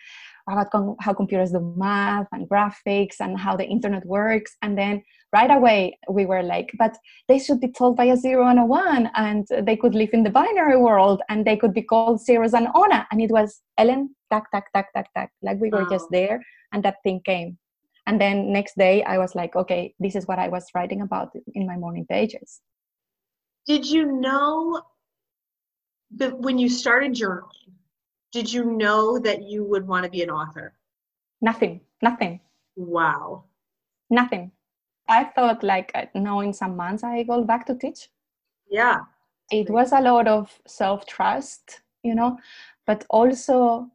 about 0.49 0.71
com- 0.71 0.97
how 1.01 1.13
computers 1.13 1.53
do 1.53 1.75
math 1.77 2.27
and 2.33 2.49
graphics 2.49 3.17
and 3.21 3.39
how 3.39 3.57
the 3.57 3.65
internet 3.65 4.05
works. 4.07 4.57
And 4.63 4.77
then 4.77 5.03
right 5.33 5.51
away 5.51 5.99
we 6.09 6.27
were 6.27 6.43
like, 6.43 6.71
but 6.79 6.97
they 7.29 7.39
should 7.39 7.61
be 7.61 7.73
told 7.73 7.97
by 7.97 8.05
a 8.05 8.17
zero 8.17 8.47
and 8.47 8.59
a 8.59 8.65
one, 8.65 9.11
and 9.15 9.47
they 9.63 9.77
could 9.77 9.95
live 9.95 10.11
in 10.13 10.23
the 10.23 10.31
binary 10.31 10.77
world, 10.77 11.23
and 11.29 11.47
they 11.47 11.57
could 11.57 11.73
be 11.73 11.83
called 11.83 12.21
Zerus 12.21 12.53
and 12.53 12.69
Ona. 12.75 13.07
And 13.11 13.21
it 13.21 13.31
was 13.31 13.61
Ellen, 13.79 14.15
tack, 14.31 14.51
tack, 14.51 14.73
tack, 14.73 14.93
tack, 14.93 15.09
tack. 15.15 15.31
Like 15.43 15.61
we 15.61 15.71
were 15.71 15.85
wow. 15.85 15.91
just 15.91 16.07
oh. 16.07 16.13
there, 16.13 16.43
and 16.73 16.83
that 16.85 16.97
thing 17.03 17.21
came. 17.25 17.59
And 18.07 18.21
then 18.21 18.53
next 18.53 18.77
day 18.77 19.05
I 19.05 19.19
was 19.19 19.35
like, 19.35 19.55
okay, 19.55 19.95
this 20.01 20.17
is 20.17 20.27
what 20.27 20.39
I 20.39 20.49
was 20.49 20.67
writing 20.75 21.03
about 21.03 21.31
in 21.55 21.67
my 21.67 21.77
morning 21.77 22.05
pages. 22.05 22.61
Did 23.67 23.87
you 23.87 24.11
know 24.11 24.83
that 26.17 26.37
when 26.37 26.59
you 26.59 26.69
started 26.69 27.15
journaling, 27.15 27.73
did 28.33 28.51
you 28.51 28.65
know 28.65 29.19
that 29.19 29.43
you 29.43 29.63
would 29.65 29.87
want 29.87 30.05
to 30.05 30.11
be 30.11 30.23
an 30.23 30.31
author? 30.31 30.75
Nothing, 31.41 31.83
nothing. 32.01 32.41
Wow. 32.77 33.45
Nothing. 34.11 34.53
I 35.09 35.25
thought 35.25 35.63
like 35.63 35.93
uh, 35.95 36.07
no, 36.15 36.41
in 36.41 36.53
some 36.53 36.77
months 36.77 37.05
I 37.05 37.23
go 37.25 37.45
back 37.45 37.67
to 37.67 37.75
teach. 37.75 38.09
Yeah. 38.71 39.01
It 39.51 39.69
was 39.69 39.93
a 39.93 40.01
lot 40.01 40.27
of 40.27 40.59
self 40.67 41.07
trust, 41.07 41.81
you 42.03 42.15
know, 42.15 42.39
but 42.87 43.05
also 43.11 43.89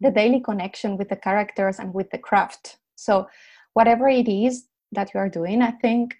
the 0.00 0.10
daily 0.10 0.40
connection 0.40 0.96
with 0.96 1.08
the 1.08 1.16
characters 1.16 1.78
and 1.78 1.92
with 1.92 2.10
the 2.10 2.18
craft. 2.18 2.76
So, 2.94 3.28
whatever 3.74 4.08
it 4.08 4.28
is 4.28 4.66
that 4.92 5.12
you 5.12 5.20
are 5.20 5.28
doing, 5.28 5.62
I 5.62 5.72
think 5.72 6.14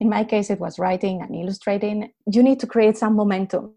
in 0.00 0.08
my 0.08 0.24
case 0.24 0.50
it 0.50 0.60
was 0.60 0.78
writing 0.78 1.22
and 1.22 1.34
illustrating, 1.34 2.12
you 2.30 2.42
need 2.42 2.60
to 2.60 2.66
create 2.66 2.98
some 2.98 3.14
momentum. 3.14 3.74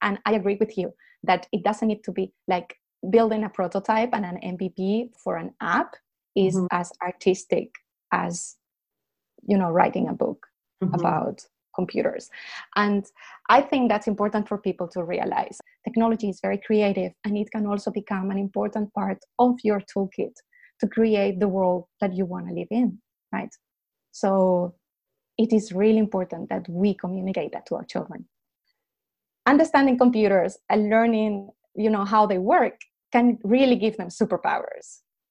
And 0.00 0.18
I 0.24 0.34
agree 0.34 0.56
with 0.58 0.78
you 0.78 0.94
that 1.22 1.46
it 1.52 1.62
doesn't 1.62 1.88
need 1.88 2.04
to 2.04 2.12
be 2.12 2.32
like 2.48 2.76
building 3.10 3.44
a 3.44 3.48
prototype 3.48 4.10
and 4.12 4.24
an 4.24 4.38
MVP 4.42 5.10
for 5.16 5.36
an 5.36 5.52
app 5.60 5.94
is 6.36 6.54
mm-hmm. 6.54 6.66
as 6.70 6.92
artistic 7.02 7.70
as 8.12 8.56
you 9.46 9.56
know 9.56 9.70
writing 9.70 10.08
a 10.08 10.12
book 10.12 10.46
mm-hmm. 10.82 10.94
about 10.94 11.44
computers 11.74 12.28
and 12.76 13.06
i 13.48 13.60
think 13.60 13.88
that's 13.88 14.08
important 14.08 14.48
for 14.48 14.58
people 14.58 14.88
to 14.88 15.04
realize 15.04 15.58
technology 15.84 16.28
is 16.28 16.40
very 16.42 16.58
creative 16.58 17.12
and 17.24 17.36
it 17.36 17.50
can 17.52 17.64
also 17.64 17.90
become 17.90 18.30
an 18.30 18.38
important 18.38 18.92
part 18.92 19.18
of 19.38 19.54
your 19.62 19.80
toolkit 19.80 20.32
to 20.80 20.88
create 20.88 21.38
the 21.38 21.48
world 21.48 21.84
that 22.00 22.12
you 22.12 22.26
want 22.26 22.48
to 22.48 22.54
live 22.54 22.68
in 22.70 22.98
right 23.32 23.54
so 24.10 24.74
it 25.38 25.52
is 25.52 25.72
really 25.72 25.98
important 25.98 26.48
that 26.48 26.68
we 26.68 26.92
communicate 26.94 27.52
that 27.52 27.64
to 27.66 27.76
our 27.76 27.84
children 27.84 28.26
understanding 29.52 29.98
computers 29.98 30.58
and 30.68 30.90
learning 30.94 31.48
you 31.74 31.90
know 31.94 32.04
how 32.04 32.22
they 32.26 32.38
work 32.38 32.76
can 33.12 33.38
really 33.54 33.76
give 33.84 33.96
them 33.96 34.08
superpowers 34.20 34.86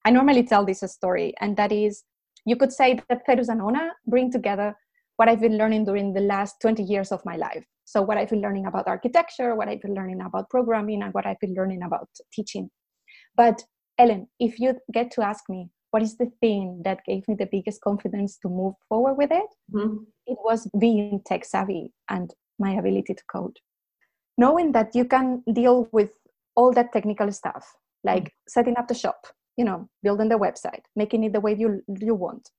i 0.06 0.12
normally 0.18 0.44
tell 0.52 0.66
this 0.66 0.84
story 0.98 1.34
and 1.42 1.58
that 1.58 1.72
is 1.72 2.04
you 2.46 2.56
could 2.56 2.72
say 2.72 3.00
that 3.10 3.26
Zerus 3.28 3.50
and 3.50 3.62
Ona 3.62 3.92
bring 4.08 4.32
together 4.32 4.76
what 5.18 5.28
I've 5.30 5.42
been 5.42 5.58
learning 5.58 5.86
during 5.86 6.14
the 6.14 6.22
last 6.22 6.56
20 6.62 6.84
years 6.84 7.12
of 7.12 7.24
my 7.26 7.36
life. 7.36 7.66
So, 7.86 8.02
what 8.02 8.18
I've 8.18 8.30
been 8.30 8.42
learning 8.42 8.66
about 8.66 8.88
architecture, 8.88 9.56
what 9.56 9.68
I've 9.68 9.82
been 9.82 9.94
learning 9.94 10.22
about 10.22 10.50
programming, 10.50 11.02
and 11.04 11.14
what 11.14 11.26
I've 11.26 11.40
been 11.40 11.56
learning 11.56 11.84
about 11.84 12.08
teaching. 12.32 12.70
But, 13.36 13.64
Ellen, 13.98 14.28
if 14.40 14.60
you 14.60 14.76
get 14.94 15.12
to 15.12 15.22
ask 15.22 15.44
me, 15.50 15.70
what 15.92 16.04
is 16.04 16.18
the 16.18 16.32
thing 16.40 16.82
that 16.86 17.00
gave 17.06 17.28
me 17.28 17.36
the 17.38 17.50
biggest 17.52 17.82
confidence 17.82 18.38
to 18.44 18.48
move 18.48 18.76
forward 18.88 19.16
with 19.16 19.32
it? 19.32 19.50
Mm-hmm. 19.74 20.04
It 20.28 20.38
was 20.44 20.70
being 20.80 21.22
tech 21.26 21.44
savvy 21.46 21.92
and 22.10 22.32
my 22.60 22.74
ability 22.74 23.16
to 23.16 23.24
code. 23.32 23.58
Knowing 24.40 24.72
that 24.72 24.96
you 24.96 25.06
can 25.06 25.44
deal 25.54 25.88
with 25.92 26.12
all 26.56 26.72
that 26.74 26.92
technical 26.94 27.32
stuff, 27.32 27.66
like 28.04 28.24
mm-hmm. 28.24 28.48
setting 28.56 28.76
up 28.78 28.88
the 28.88 28.94
shop, 29.04 29.28
you 29.60 29.66
know 29.66 29.90
building 30.02 30.30
the 30.30 30.40
website 30.46 30.86
making 30.96 31.26
it 31.26 31.34
the 31.34 31.44
way 31.46 31.54
you 31.62 31.70
you 32.08 32.16
want 32.16 32.50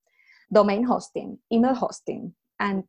domain 0.53 0.85
hosting 0.85 1.39
email 1.51 1.75
hosting 1.75 2.35
and 2.67 2.85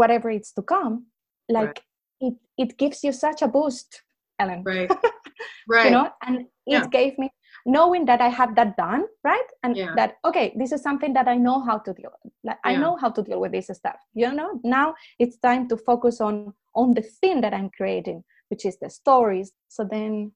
whatever 0.00 0.28
it's 0.28 0.52
to 0.52 0.62
come 0.74 1.06
like 1.48 1.66
right. 1.66 1.80
it 2.26 2.34
it 2.64 2.76
gives 2.82 3.04
you 3.04 3.12
such 3.12 3.40
a 3.42 3.48
boost 3.56 4.02
ellen 4.40 4.62
right 4.64 4.90
right 5.68 5.84
you 5.84 5.92
know 5.92 6.10
and 6.26 6.40
it 6.40 6.46
yeah. 6.66 6.86
gave 6.98 7.16
me 7.22 7.30
knowing 7.74 8.04
that 8.06 8.20
i 8.20 8.28
have 8.28 8.54
that 8.56 8.76
done 8.76 9.04
right 9.24 9.50
and 9.62 9.76
yeah. 9.76 9.92
that 9.94 10.16
okay 10.24 10.52
this 10.56 10.72
is 10.72 10.82
something 10.82 11.12
that 11.12 11.28
i 11.28 11.36
know 11.36 11.60
how 11.60 11.76
to 11.78 11.92
deal 11.92 12.10
with 12.24 12.32
like 12.44 12.58
yeah. 12.64 12.70
i 12.70 12.76
know 12.76 12.96
how 12.96 13.10
to 13.10 13.22
deal 13.22 13.40
with 13.40 13.52
this 13.52 13.70
stuff 13.72 14.00
you 14.14 14.32
know 14.32 14.58
now 14.64 14.94
it's 15.18 15.36
time 15.38 15.68
to 15.68 15.76
focus 15.76 16.20
on 16.20 16.52
on 16.74 16.94
the 16.94 17.02
thing 17.20 17.40
that 17.42 17.52
i'm 17.52 17.70
creating 17.76 18.24
which 18.48 18.64
is 18.64 18.78
the 18.78 18.88
stories 18.88 19.52
so 19.68 19.84
then 19.84 20.32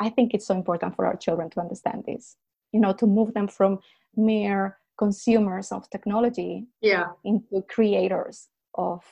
I 0.00 0.08
think 0.08 0.32
it's 0.32 0.46
so 0.46 0.54
important 0.54 0.96
for 0.96 1.06
our 1.06 1.16
children 1.16 1.50
to 1.50 1.60
understand 1.60 2.04
this, 2.06 2.36
you 2.72 2.80
know, 2.80 2.94
to 2.94 3.06
move 3.06 3.34
them 3.34 3.46
from 3.46 3.80
mere 4.16 4.78
consumers 4.98 5.70
of 5.70 5.88
technology 5.90 6.66
yeah. 6.80 7.08
into 7.24 7.62
creators 7.68 8.48
of 8.74 9.04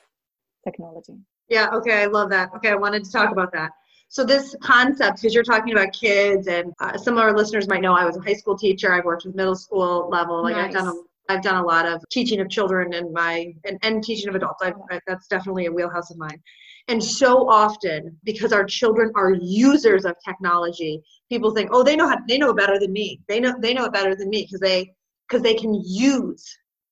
technology. 0.65 1.19
Yeah, 1.49 1.69
okay, 1.75 2.03
I 2.03 2.07
love 2.07 2.31
that. 2.31 2.51
Okay, 2.57 2.71
I 2.71 2.75
wanted 2.75 3.05
to 3.05 3.13
talk 3.13 3.31
about 3.31 3.53
that. 3.53 3.73
So 4.11 4.25
this 4.25 4.57
concept, 4.63 5.21
because 5.21 5.35
you're 5.35 5.45
talking 5.45 5.73
about 5.73 5.93
kids, 5.93 6.47
and 6.47 6.73
uh, 6.81 6.97
some 6.97 7.15
of 7.19 7.21
our 7.21 7.37
listeners 7.37 7.69
might 7.69 7.83
know 7.83 7.93
I 7.93 8.05
was 8.05 8.17
a 8.17 8.21
high 8.21 8.35
school 8.35 8.57
teacher. 8.57 8.93
I've 8.93 9.05
worked 9.05 9.27
with 9.27 9.35
middle 9.35 9.55
school 9.55 10.09
level. 10.11 10.43
Like 10.43 10.57
nice. 10.57 10.67
I've 10.69 10.73
done 10.73 10.89
a 10.89 10.93
I've 11.31 11.43
done 11.43 11.63
a 11.63 11.67
lot 11.67 11.87
of 11.87 12.03
teaching 12.11 12.41
of 12.41 12.49
children 12.49 12.95
and 12.95 13.13
my 13.13 13.53
and, 13.65 13.79
and 13.83 14.03
teaching 14.03 14.29
of 14.29 14.35
adults. 14.35 14.63
I've, 14.63 14.75
I, 14.91 14.99
that's 15.07 15.29
definitely 15.29 15.67
a 15.67 15.73
wheelhouse 15.73 16.11
of 16.11 16.17
mine. 16.17 16.41
And 16.89 17.05
so 17.05 17.47
often, 17.51 18.17
because 18.25 18.51
our 18.51 18.65
children 18.65 19.13
are 19.15 19.35
users 19.35 20.07
of 20.07 20.17
technology, 20.25 21.03
people 21.29 21.51
think, 21.51 21.69
"Oh, 21.71 21.83
they 21.83 21.97
know 21.97 22.09
how 22.09 22.17
they 22.27 22.39
know 22.39 22.55
better 22.55 22.79
than 22.79 22.93
me. 22.93 23.21
They 23.29 23.41
know 23.41 23.55
they 23.61 23.75
know 23.75 23.85
it 23.85 23.93
better 23.93 24.17
than 24.17 24.31
me 24.31 24.45
because 24.45 24.61
they 24.61 24.95
because 25.29 25.43
they 25.43 25.55
can 25.55 25.75
use 25.85 26.47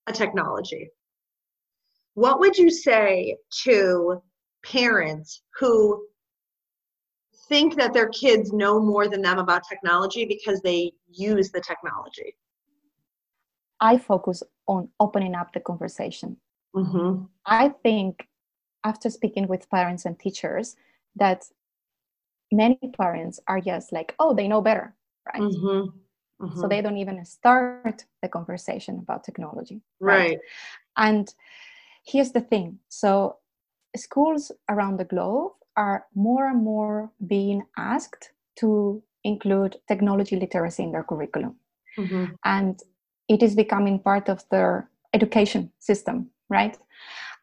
a 0.06 0.12
technology." 0.12 0.90
What 2.12 2.40
would 2.40 2.56
you 2.56 2.70
say 2.70 3.36
to 3.64 4.22
parents 4.64 5.42
who 5.58 6.06
think 7.48 7.76
that 7.76 7.92
their 7.92 8.08
kids 8.08 8.52
know 8.52 8.80
more 8.80 9.08
than 9.08 9.22
them 9.22 9.38
about 9.38 9.62
technology 9.68 10.24
because 10.24 10.60
they 10.60 10.92
use 11.08 11.50
the 11.50 11.60
technology? 11.60 12.36
I 13.80 13.98
focus 13.98 14.42
on 14.66 14.88
opening 15.00 15.34
up 15.34 15.52
the 15.52 15.60
conversation. 15.60 16.36
Mm-hmm. 16.74 17.24
I 17.44 17.68
think 17.82 18.26
after 18.84 19.10
speaking 19.10 19.46
with 19.48 19.70
parents 19.70 20.04
and 20.04 20.18
teachers 20.18 20.76
that 21.16 21.44
many 22.52 22.78
parents 22.98 23.40
are 23.48 23.60
just 23.60 23.92
like, 23.92 24.14
oh, 24.18 24.34
they 24.34 24.48
know 24.48 24.60
better, 24.60 24.94
right? 25.32 25.42
Mm-hmm. 25.42 26.44
Mm-hmm. 26.44 26.60
So 26.60 26.68
they 26.68 26.82
don't 26.82 26.98
even 26.98 27.24
start 27.24 28.04
the 28.22 28.28
conversation 28.28 28.98
about 28.98 29.24
technology. 29.24 29.80
Right. 30.00 30.18
right. 30.18 30.38
And 30.96 31.32
here's 32.04 32.32
the 32.32 32.40
thing 32.40 32.78
so 32.88 33.36
schools 33.96 34.52
around 34.68 34.98
the 34.98 35.04
globe 35.04 35.52
are 35.76 36.06
more 36.14 36.48
and 36.48 36.62
more 36.62 37.10
being 37.26 37.62
asked 37.76 38.30
to 38.56 39.02
include 39.24 39.76
technology 39.88 40.36
literacy 40.36 40.82
in 40.82 40.92
their 40.92 41.04
curriculum. 41.04 41.56
Mm-hmm. 41.98 42.24
And 42.44 42.80
it 43.28 43.42
is 43.42 43.54
becoming 43.54 43.98
part 43.98 44.28
of 44.28 44.48
their 44.50 44.88
education 45.12 45.70
system, 45.78 46.30
right? 46.48 46.76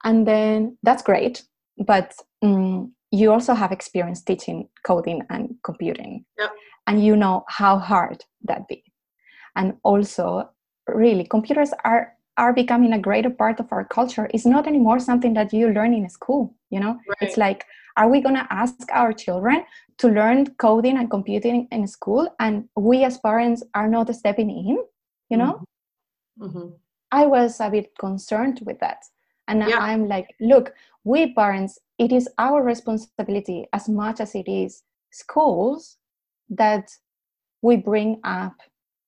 And 0.03 0.27
then 0.27 0.77
that's 0.83 1.03
great, 1.03 1.43
but 1.85 2.13
um, 2.41 2.93
you 3.11 3.31
also 3.31 3.53
have 3.53 3.71
experience 3.71 4.21
teaching 4.21 4.69
coding 4.85 5.21
and 5.29 5.55
computing, 5.63 6.25
yep. 6.37 6.51
and 6.87 7.03
you 7.03 7.15
know 7.15 7.45
how 7.47 7.77
hard 7.77 8.25
that 8.43 8.67
be. 8.67 8.83
And 9.55 9.77
also, 9.83 10.49
really, 10.87 11.25
computers 11.25 11.71
are 11.83 12.13
are 12.37 12.53
becoming 12.53 12.93
a 12.93 12.99
greater 12.99 13.29
part 13.29 13.59
of 13.59 13.71
our 13.71 13.85
culture. 13.85 14.27
It's 14.33 14.45
not 14.45 14.67
anymore 14.67 14.99
something 14.99 15.35
that 15.35 15.53
you 15.53 15.69
learn 15.69 15.93
in 15.93 16.09
school. 16.09 16.55
You 16.69 16.79
know, 16.79 16.99
right. 17.07 17.17
it's 17.21 17.37
like, 17.37 17.65
are 17.97 18.09
we 18.09 18.21
going 18.21 18.35
to 18.35 18.47
ask 18.49 18.75
our 18.91 19.13
children 19.13 19.65
to 19.99 20.07
learn 20.07 20.47
coding 20.55 20.97
and 20.97 21.09
computing 21.09 21.67
in 21.71 21.87
school, 21.87 22.33
and 22.39 22.67
we 22.75 23.03
as 23.03 23.17
parents 23.19 23.63
are 23.73 23.87
not 23.87 24.13
stepping 24.15 24.49
in? 24.49 24.83
You 25.29 25.37
know. 25.37 25.53
Mm-hmm 25.53 25.63
mm-hmm. 26.39 26.69
i 27.11 27.25
was 27.25 27.59
a 27.59 27.69
bit 27.69 27.91
concerned 27.97 28.61
with 28.65 28.79
that 28.79 29.03
and 29.47 29.63
yeah. 29.67 29.77
i'm 29.79 30.07
like 30.07 30.35
look 30.39 30.73
we 31.03 31.33
parents 31.33 31.79
it 31.99 32.11
is 32.11 32.29
our 32.37 32.63
responsibility 32.63 33.67
as 33.73 33.89
much 33.89 34.19
as 34.19 34.35
it 34.35 34.47
is 34.47 34.83
schools 35.11 35.97
that 36.49 36.89
we 37.61 37.75
bring 37.75 38.19
up 38.23 38.55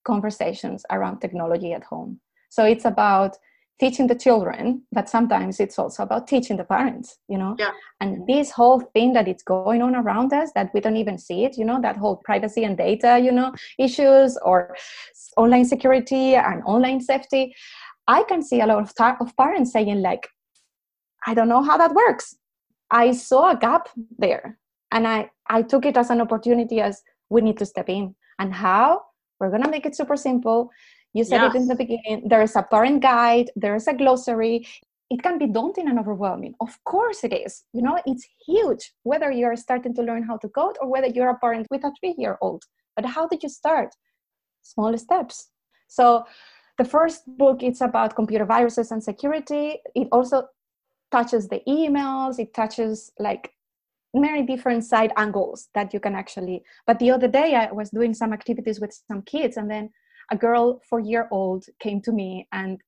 conversations 0.06 0.86
around 0.92 1.20
technology 1.20 1.74
at 1.74 1.84
home 1.84 2.20
so 2.50 2.64
it's 2.64 2.86
about 2.86 3.38
teaching 3.80 4.08
the 4.08 4.16
children 4.16 4.82
but 4.92 5.10
sometimes 5.10 5.60
it's 5.60 5.78
also 5.78 6.04
about 6.04 6.28
teaching 6.28 6.58
the 6.58 6.64
parents 6.64 7.18
you 7.28 7.38
know? 7.38 7.56
Yeah. 7.60 7.72
and 8.00 8.26
this 8.28 8.52
whole 8.52 8.80
thing 8.80 9.14
that 9.14 9.28
it's 9.28 9.44
going 9.44 9.82
on 9.82 9.96
around 9.96 10.32
us 10.34 10.52
that 10.56 10.72
we 10.74 10.80
don't 10.80 10.98
even 10.98 11.18
see 11.18 11.44
it 11.46 11.58
you 11.58 11.66
know 11.66 11.82
that 11.82 11.98
whole 11.98 12.18
privacy 12.18 12.64
and 12.64 12.78
data 12.78 13.20
you 13.20 13.32
know 13.32 13.54
issues 13.78 14.38
or 14.44 14.76
online 15.38 15.66
security 15.66 16.36
and 16.36 16.64
online 16.66 17.02
safety 17.02 17.54
i 18.08 18.24
can 18.24 18.42
see 18.42 18.62
a 18.62 18.66
lot 18.66 18.82
of, 18.82 18.96
ta- 18.96 19.18
of 19.20 19.36
parents 19.36 19.72
saying 19.72 20.02
like 20.02 20.28
i 21.28 21.34
don't 21.34 21.50
know 21.50 21.64
how 21.64 21.78
that 21.78 21.94
works. 21.94 22.36
I 22.92 23.14
saw 23.14 23.50
a 23.50 23.58
gap 23.58 23.90
there 24.20 24.60
and 24.92 25.08
i 25.08 25.30
i 25.50 25.64
took 25.64 25.86
it 25.86 25.98
as 25.98 26.12
an 26.12 26.22
opportunity 26.22 26.80
as 26.80 27.02
we 27.30 27.42
need 27.42 27.58
to 27.58 27.66
step 27.66 27.90
in. 27.90 28.16
And 28.40 28.54
how? 28.54 29.02
We're 29.40 29.50
going 29.50 29.64
to 29.64 29.70
make 29.70 29.86
it 29.86 29.96
super 29.96 30.16
simple 30.16 30.72
you 31.16 31.24
said 31.24 31.42
yes. 31.42 31.56
it 31.56 31.58
in 31.62 31.68
the 31.68 31.76
beginning 31.76 32.28
there 32.28 32.42
is 32.42 32.56
a 32.58 32.62
parent 32.62 33.02
guide 33.02 33.50
there 33.56 33.76
is 33.76 33.88
a 33.88 33.94
glossary. 33.94 34.68
It 35.12 35.22
can 35.22 35.38
be 35.38 35.46
daunting 35.46 35.88
and 35.88 36.00
overwhelming. 36.00 36.56
Of 36.60 36.84
course 36.84 37.24
it 37.24 37.32
is. 37.32 37.64
You 37.74 37.84
know 37.84 37.98
it's 38.06 38.26
huge 38.46 38.92
whether 39.04 39.32
you're 39.32 39.56
starting 39.56 39.94
to 39.96 40.02
learn 40.02 40.24
how 40.24 40.38
to 40.38 40.50
code 40.50 40.78
or 40.82 40.90
whether 40.90 41.08
you're 41.08 41.30
a 41.30 41.40
parent 41.40 41.68
with 41.72 41.84
a 41.86 41.92
three 42.00 42.16
year 42.18 42.38
old 42.42 42.64
but 42.96 43.06
how 43.06 43.28
did 43.28 43.44
you 43.44 43.50
start? 43.50 43.90
Small 44.62 44.98
steps. 44.98 45.52
So 45.88 46.26
the 46.78 46.86
first 46.86 47.22
book 47.38 47.64
it's 47.64 47.82
about 47.82 48.16
computer 48.16 48.46
viruses 48.46 48.92
and 48.92 49.02
security. 49.02 49.80
It 49.96 50.10
also 50.12 50.48
touches 51.12 51.48
the 51.48 51.62
emails. 51.66 52.40
It 52.40 52.54
touches 52.54 53.14
like 53.20 53.54
many 54.14 54.44
different 54.44 54.84
side 54.84 55.14
angles 55.16 55.70
that 55.76 55.94
you 55.94 56.00
can 56.00 56.16
actually 56.16 56.64
but 56.88 56.98
the 57.00 57.12
other 57.12 57.28
day 57.28 57.54
i 57.54 57.70
was 57.70 57.90
doing 57.90 58.14
some 58.14 58.32
activities 58.32 58.80
with 58.80 58.94
some 59.10 59.22
kids 59.24 59.58
and 59.58 59.70
then 59.70 59.90
a 60.32 60.38
girl 60.38 60.82
four 60.90 61.00
year 61.00 61.28
old 61.32 61.66
came 61.80 62.02
to 62.02 62.12
me 62.12 62.48
and 62.52 62.82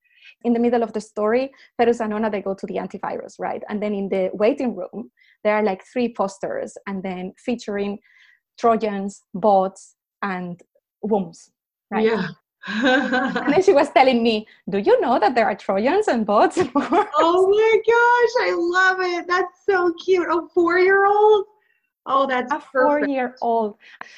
in 0.43 0.53
the 0.53 0.59
middle 0.59 0.83
of 0.83 0.93
the 0.93 1.01
story 1.01 1.51
Zerus 1.79 1.99
and 1.99 2.13
Ona 2.13 2.29
they 2.29 2.41
go 2.41 2.53
to 2.53 2.65
the 2.67 2.75
antivirus 2.75 3.35
right 3.39 3.63
and 3.69 3.81
then 3.81 3.93
in 3.93 4.09
the 4.09 4.29
waiting 4.33 4.75
room 4.75 5.11
there 5.43 5.55
are 5.55 5.63
like 5.63 5.83
three 5.91 6.13
posters 6.13 6.77
and 6.87 7.03
then 7.03 7.33
featuring 7.37 7.99
trojans 8.59 9.23
bots 9.33 9.95
and 10.21 10.61
worms 11.01 11.51
right 11.91 12.05
yeah 12.05 12.27
and 12.67 13.53
then 13.53 13.61
she 13.63 13.71
was 13.81 13.89
telling 13.91 14.21
me, 14.21 14.45
Do 14.69 14.79
you 14.79 14.99
know 14.99 15.19
that 15.19 15.35
there 15.35 15.45
are 15.45 15.55
Trojans 15.55 16.07
and 16.09 16.25
bots? 16.25 16.57
oh 16.75 17.47
my 17.49 17.77
gosh, 17.87 18.47
I 18.47 18.53
love 18.57 18.97
it. 18.99 19.27
That's 19.27 19.65
so 19.65 19.93
cute. 20.03 20.27
A 20.27 20.41
four 20.53 20.77
year 20.77 21.05
old? 21.05 21.45
Oh, 22.07 22.25
that's 22.25 22.51
a 22.51 22.59
four 22.59 23.05
year 23.05 23.35
old. 23.41 23.75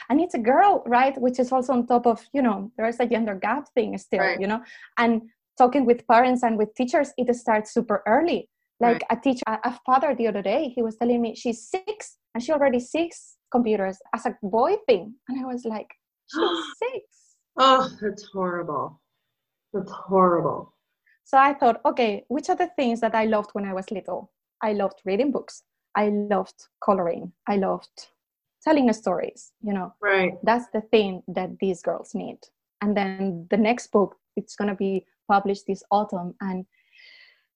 And 0.09 0.21
it's 0.21 0.35
a 0.35 0.39
girl, 0.39 0.83
right? 0.85 1.19
Which 1.19 1.39
is 1.39 1.51
also 1.51 1.73
on 1.73 1.87
top 1.87 2.05
of, 2.05 2.23
you 2.33 2.41
know, 2.41 2.71
there 2.77 2.87
is 2.87 2.99
a 2.99 3.05
gender 3.07 3.35
gap 3.35 3.67
thing 3.73 3.97
still, 3.97 4.19
right. 4.19 4.39
you 4.39 4.47
know? 4.47 4.61
And 4.97 5.23
talking 5.57 5.85
with 5.85 6.07
parents 6.07 6.43
and 6.43 6.57
with 6.57 6.73
teachers, 6.75 7.11
it 7.17 7.33
starts 7.35 7.73
super 7.73 8.03
early. 8.07 8.49
Like 8.79 9.01
right. 9.09 9.17
a 9.17 9.21
teacher, 9.21 9.43
a 9.47 9.77
father 9.85 10.15
the 10.15 10.27
other 10.27 10.41
day, 10.41 10.71
he 10.73 10.81
was 10.81 10.95
telling 10.95 11.21
me 11.21 11.35
she's 11.35 11.67
six 11.67 12.17
and 12.33 12.41
she 12.41 12.51
already 12.51 12.79
six 12.79 13.35
computers 13.51 13.97
as 14.15 14.25
a 14.25 14.37
boy 14.41 14.75
thing. 14.87 15.15
And 15.27 15.43
I 15.43 15.45
was 15.45 15.65
like, 15.65 15.89
she's 16.31 16.65
six. 16.77 17.05
Oh, 17.57 17.89
that's 18.01 18.29
horrible. 18.31 19.01
That's 19.73 19.91
horrible. 19.91 20.73
So 21.25 21.37
I 21.37 21.53
thought, 21.53 21.81
okay, 21.85 22.23
which 22.27 22.49
are 22.49 22.55
the 22.55 22.71
things 22.75 23.01
that 23.01 23.13
I 23.13 23.25
loved 23.25 23.49
when 23.53 23.65
I 23.65 23.73
was 23.73 23.91
little? 23.91 24.31
I 24.61 24.73
loved 24.73 25.01
reading 25.05 25.31
books. 25.31 25.63
I 25.95 26.09
loved 26.09 26.67
coloring. 26.83 27.31
I 27.47 27.57
loved 27.57 28.07
telling 28.63 28.87
the 28.87 28.93
stories, 28.93 29.51
you 29.61 29.73
know. 29.73 29.93
Right. 30.01 30.33
That's 30.43 30.67
the 30.73 30.81
thing 30.81 31.23
that 31.27 31.59
these 31.59 31.81
girls 31.81 32.13
need. 32.13 32.39
And 32.81 32.95
then 32.95 33.47
the 33.49 33.57
next 33.57 33.91
book, 33.91 34.15
it's 34.35 34.55
going 34.55 34.69
to 34.69 34.75
be 34.75 35.05
published 35.27 35.65
this 35.67 35.83
autumn 35.91 36.33
and 36.41 36.65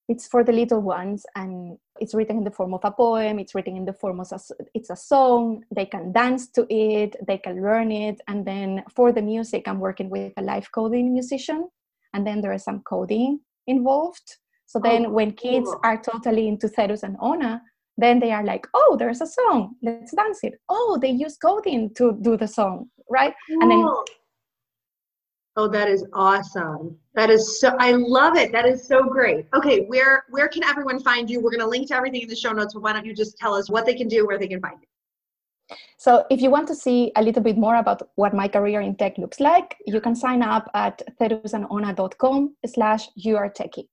it's 0.10 0.28
for 0.28 0.43
the 0.43 0.52
little 0.52 0.82
ones 0.82 1.26
and 1.36 1.78
it's 2.00 2.13
written 2.13 2.38
in 2.38 2.43
the 2.43 2.52
form 2.52 2.74
of 2.74 2.82
a 2.84 2.91
poem 2.91 3.39
it's 3.39 3.56
written 3.56 3.76
in 3.76 3.86
the 3.86 3.93
form 3.93 4.19
of 4.19 4.28
a, 4.32 4.39
it's 4.74 4.89
a 4.89 4.96
song 4.96 5.63
they 5.74 5.86
can 5.86 6.12
dance 6.12 6.48
to 6.50 6.67
it 6.69 7.15
they 7.26 7.38
can 7.38 7.62
learn 7.62 7.91
it 7.91 8.19
and 8.28 8.46
then 8.46 8.84
for 8.93 9.12
the 9.12 9.22
music 9.22 9.63
i'm 9.67 9.80
working 9.80 10.10
with 10.10 10.34
a 10.38 10.41
live 10.41 10.69
coding 10.72 11.13
musician 11.13 11.69
and 12.13 12.28
then 12.28 12.41
there 12.41 12.54
is 12.54 12.63
some 12.63 12.82
coding 12.82 13.39
involved 13.65 14.38
so 14.65 14.80
oh, 14.80 14.89
then 14.89 15.06
oh, 15.06 15.10
when 15.10 15.32
kids 15.32 15.69
cool. 15.69 15.80
are 15.84 16.02
totally 16.02 16.48
into 16.48 16.67
Zerus 16.67 17.04
and 17.04 17.15
Ona 17.19 17.62
then 17.97 18.19
they 18.19 18.32
are 18.32 18.43
like 18.43 18.67
oh 18.73 18.95
there's 18.99 19.21
a 19.21 19.27
song 19.27 19.75
let's 19.82 20.13
dance 20.15 20.39
it 20.43 20.53
oh 20.69 20.97
they 21.01 21.10
use 21.10 21.38
coding 21.38 21.93
to 21.95 22.17
do 22.21 22.38
the 22.38 22.47
song 22.47 22.89
right 23.10 23.34
cool. 23.47 23.62
and 23.62 23.71
then 23.71 23.88
Oh, 25.56 25.67
that 25.67 25.88
is 25.88 26.03
awesome. 26.13 26.97
That 27.13 27.29
is 27.29 27.60
so 27.60 27.75
I 27.79 27.91
love 27.91 28.36
it. 28.38 28.51
That 28.51 28.65
is 28.65 28.88
so 28.88 29.03
great. 29.03 29.45
Okay, 29.53 29.86
where 29.86 30.23
where 30.32 30.47
can 30.47 30.63
everyone 30.63 30.99
find 30.99 31.29
you? 31.29 31.39
We're 31.39 31.51
going 31.51 31.60
to 31.60 31.67
link 31.67 31.89
to 31.89 31.95
everything 31.95 32.21
in 32.21 32.27
the 32.27 32.36
show 32.36 32.53
notes, 32.53 32.73
but 32.73 32.82
why 32.82 32.91
don't 32.93 33.06
you 33.06 33.13
just 33.13 33.38
tell 33.38 33.53
us 33.53 33.69
what 33.69 33.86
they 33.86 33.93
can 33.93 34.08
do, 34.08 34.25
where 34.25 34.39
they 34.39 34.47
can 34.47 34.60
find 34.60 34.79
you? 34.82 34.88
So 35.97 36.25
if 36.32 36.41
you 36.41 36.49
want 36.49 36.67
to 36.69 36.75
see 36.75 37.12
a 37.15 37.21
little 37.21 37.43
bit 37.43 37.58
more 37.58 37.75
about 37.75 38.01
what 38.15 38.34
my 38.34 38.47
career 38.47 38.82
in 38.82 38.95
tech 38.95 39.17
looks 39.17 39.39
like, 39.39 39.77
you 39.86 40.01
can 40.01 40.15
sign 40.15 40.41
up 40.41 40.69
at 40.73 41.01
zerusandona.com 41.21 42.56
slash 42.65 43.08
you 43.15 43.38
are 43.38 43.49
yourtechie. 43.49 43.88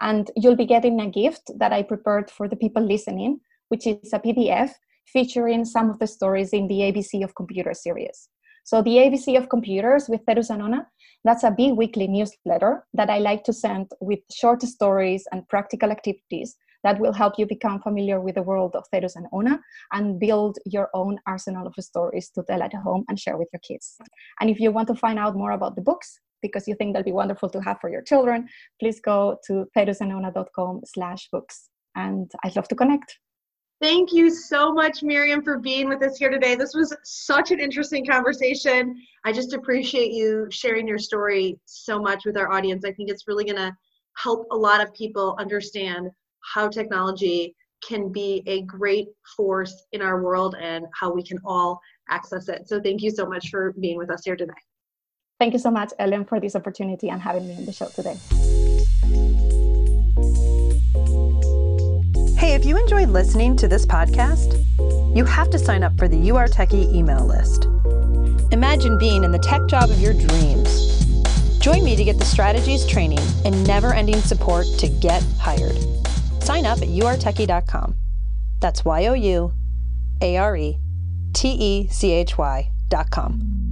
And 0.00 0.30
you'll 0.36 0.56
be 0.56 0.66
getting 0.66 1.00
a 1.00 1.10
gift 1.10 1.50
that 1.58 1.72
I 1.72 1.82
prepared 1.82 2.30
for 2.30 2.48
the 2.48 2.56
people 2.56 2.82
listening, 2.82 3.40
which 3.68 3.86
is 3.86 4.12
a 4.12 4.18
PDF 4.18 4.70
featuring 5.06 5.64
some 5.64 5.90
of 5.90 5.98
the 5.98 6.06
stories 6.06 6.52
in 6.52 6.68
the 6.68 6.80
ABC 6.80 7.24
of 7.24 7.34
Computer 7.34 7.74
series. 7.74 8.28
So 8.64 8.80
the 8.80 8.96
ABC 8.98 9.36
of 9.36 9.48
Computers 9.48 10.08
with 10.08 10.24
Zerus 10.24 10.50
and 10.50 10.62
Ona, 10.62 10.86
that's 11.24 11.42
a 11.42 11.50
bi-weekly 11.50 12.06
newsletter 12.06 12.86
that 12.94 13.10
I 13.10 13.18
like 13.18 13.42
to 13.44 13.52
send 13.52 13.90
with 14.00 14.20
short 14.32 14.62
stories 14.62 15.24
and 15.32 15.48
practical 15.48 15.90
activities 15.90 16.56
that 16.84 17.00
will 17.00 17.12
help 17.12 17.34
you 17.38 17.46
become 17.46 17.80
familiar 17.80 18.20
with 18.20 18.36
the 18.36 18.42
world 18.42 18.74
of 18.76 18.84
Zerus 18.92 19.16
and 19.16 19.26
Ona 19.32 19.60
and 19.92 20.18
build 20.18 20.58
your 20.64 20.90
own 20.94 21.18
arsenal 21.26 21.66
of 21.66 21.74
stories 21.78 22.30
to 22.30 22.42
tell 22.44 22.62
at 22.62 22.74
home 22.74 23.04
and 23.08 23.18
share 23.18 23.36
with 23.36 23.48
your 23.52 23.60
kids. 23.60 23.96
And 24.40 24.50
if 24.50 24.60
you 24.60 24.70
want 24.70 24.88
to 24.88 24.94
find 24.94 25.18
out 25.18 25.36
more 25.36 25.52
about 25.52 25.76
the 25.76 25.82
books, 25.82 26.20
because 26.42 26.68
you 26.68 26.74
think 26.74 26.94
they'll 26.94 27.02
be 27.02 27.12
wonderful 27.12 27.48
to 27.50 27.60
have 27.60 27.78
for 27.80 27.90
your 27.90 28.02
children, 28.02 28.48
please 28.80 29.00
go 29.00 29.38
to 29.46 29.66
zerusandona.com 29.76 30.80
slash 30.84 31.28
books. 31.30 31.70
And 31.94 32.30
I'd 32.44 32.56
love 32.56 32.68
to 32.68 32.74
connect. 32.74 33.18
Thank 33.82 34.12
you 34.12 34.30
so 34.30 34.72
much, 34.72 35.02
Miriam, 35.02 35.42
for 35.42 35.58
being 35.58 35.88
with 35.88 36.04
us 36.04 36.16
here 36.16 36.30
today. 36.30 36.54
This 36.54 36.72
was 36.72 36.94
such 37.02 37.50
an 37.50 37.58
interesting 37.58 38.06
conversation. 38.06 38.94
I 39.24 39.32
just 39.32 39.54
appreciate 39.54 40.12
you 40.12 40.46
sharing 40.52 40.86
your 40.86 40.98
story 40.98 41.58
so 41.64 41.98
much 41.98 42.24
with 42.24 42.36
our 42.36 42.52
audience. 42.52 42.84
I 42.84 42.92
think 42.92 43.10
it's 43.10 43.26
really 43.26 43.44
going 43.44 43.56
to 43.56 43.72
help 44.16 44.46
a 44.52 44.56
lot 44.56 44.80
of 44.80 44.94
people 44.94 45.34
understand 45.40 46.10
how 46.54 46.68
technology 46.68 47.56
can 47.82 48.12
be 48.12 48.44
a 48.46 48.62
great 48.62 49.08
force 49.36 49.86
in 49.90 50.00
our 50.00 50.22
world 50.22 50.54
and 50.60 50.86
how 50.94 51.12
we 51.12 51.24
can 51.24 51.38
all 51.44 51.80
access 52.08 52.48
it. 52.48 52.68
So, 52.68 52.80
thank 52.80 53.02
you 53.02 53.10
so 53.10 53.26
much 53.26 53.48
for 53.50 53.74
being 53.80 53.98
with 53.98 54.10
us 54.10 54.22
here 54.24 54.36
today. 54.36 54.52
Thank 55.42 55.54
you 55.54 55.58
so 55.58 55.72
much, 55.72 55.92
Ellen, 55.98 56.24
for 56.24 56.38
this 56.38 56.54
opportunity 56.54 57.08
and 57.08 57.20
having 57.20 57.48
me 57.48 57.56
on 57.56 57.64
the 57.64 57.72
show 57.72 57.88
today. 57.88 58.16
Hey, 62.38 62.54
if 62.54 62.64
you 62.64 62.78
enjoyed 62.78 63.08
listening 63.08 63.56
to 63.56 63.66
this 63.66 63.84
podcast, 63.84 64.54
you 65.16 65.24
have 65.24 65.50
to 65.50 65.58
sign 65.58 65.82
up 65.82 65.98
for 65.98 66.06
the 66.06 66.16
You 66.16 66.34
Techie 66.34 66.94
email 66.94 67.26
list. 67.26 67.64
Imagine 68.52 68.98
being 68.98 69.24
in 69.24 69.32
the 69.32 69.38
tech 69.40 69.66
job 69.66 69.90
of 69.90 69.98
your 69.98 70.12
dreams. 70.12 71.04
Join 71.58 71.82
me 71.82 71.96
to 71.96 72.04
get 72.04 72.20
the 72.20 72.24
strategies, 72.24 72.86
training, 72.86 73.26
and 73.44 73.66
never 73.66 73.92
ending 73.92 74.20
support 74.20 74.66
to 74.78 74.88
get 74.88 75.24
hired. 75.40 75.76
Sign 76.40 76.66
up 76.66 76.78
at 76.82 76.88
youaretechy.com. 76.88 77.96
That's 78.60 78.84
Y 78.84 79.06
O 79.06 79.14
U 79.14 79.52
A 80.20 80.36
R 80.36 80.56
E 80.56 80.78
T 81.32 81.48
E 81.48 81.88
C 81.88 82.12
H 82.12 82.38
Y.com. 82.38 83.71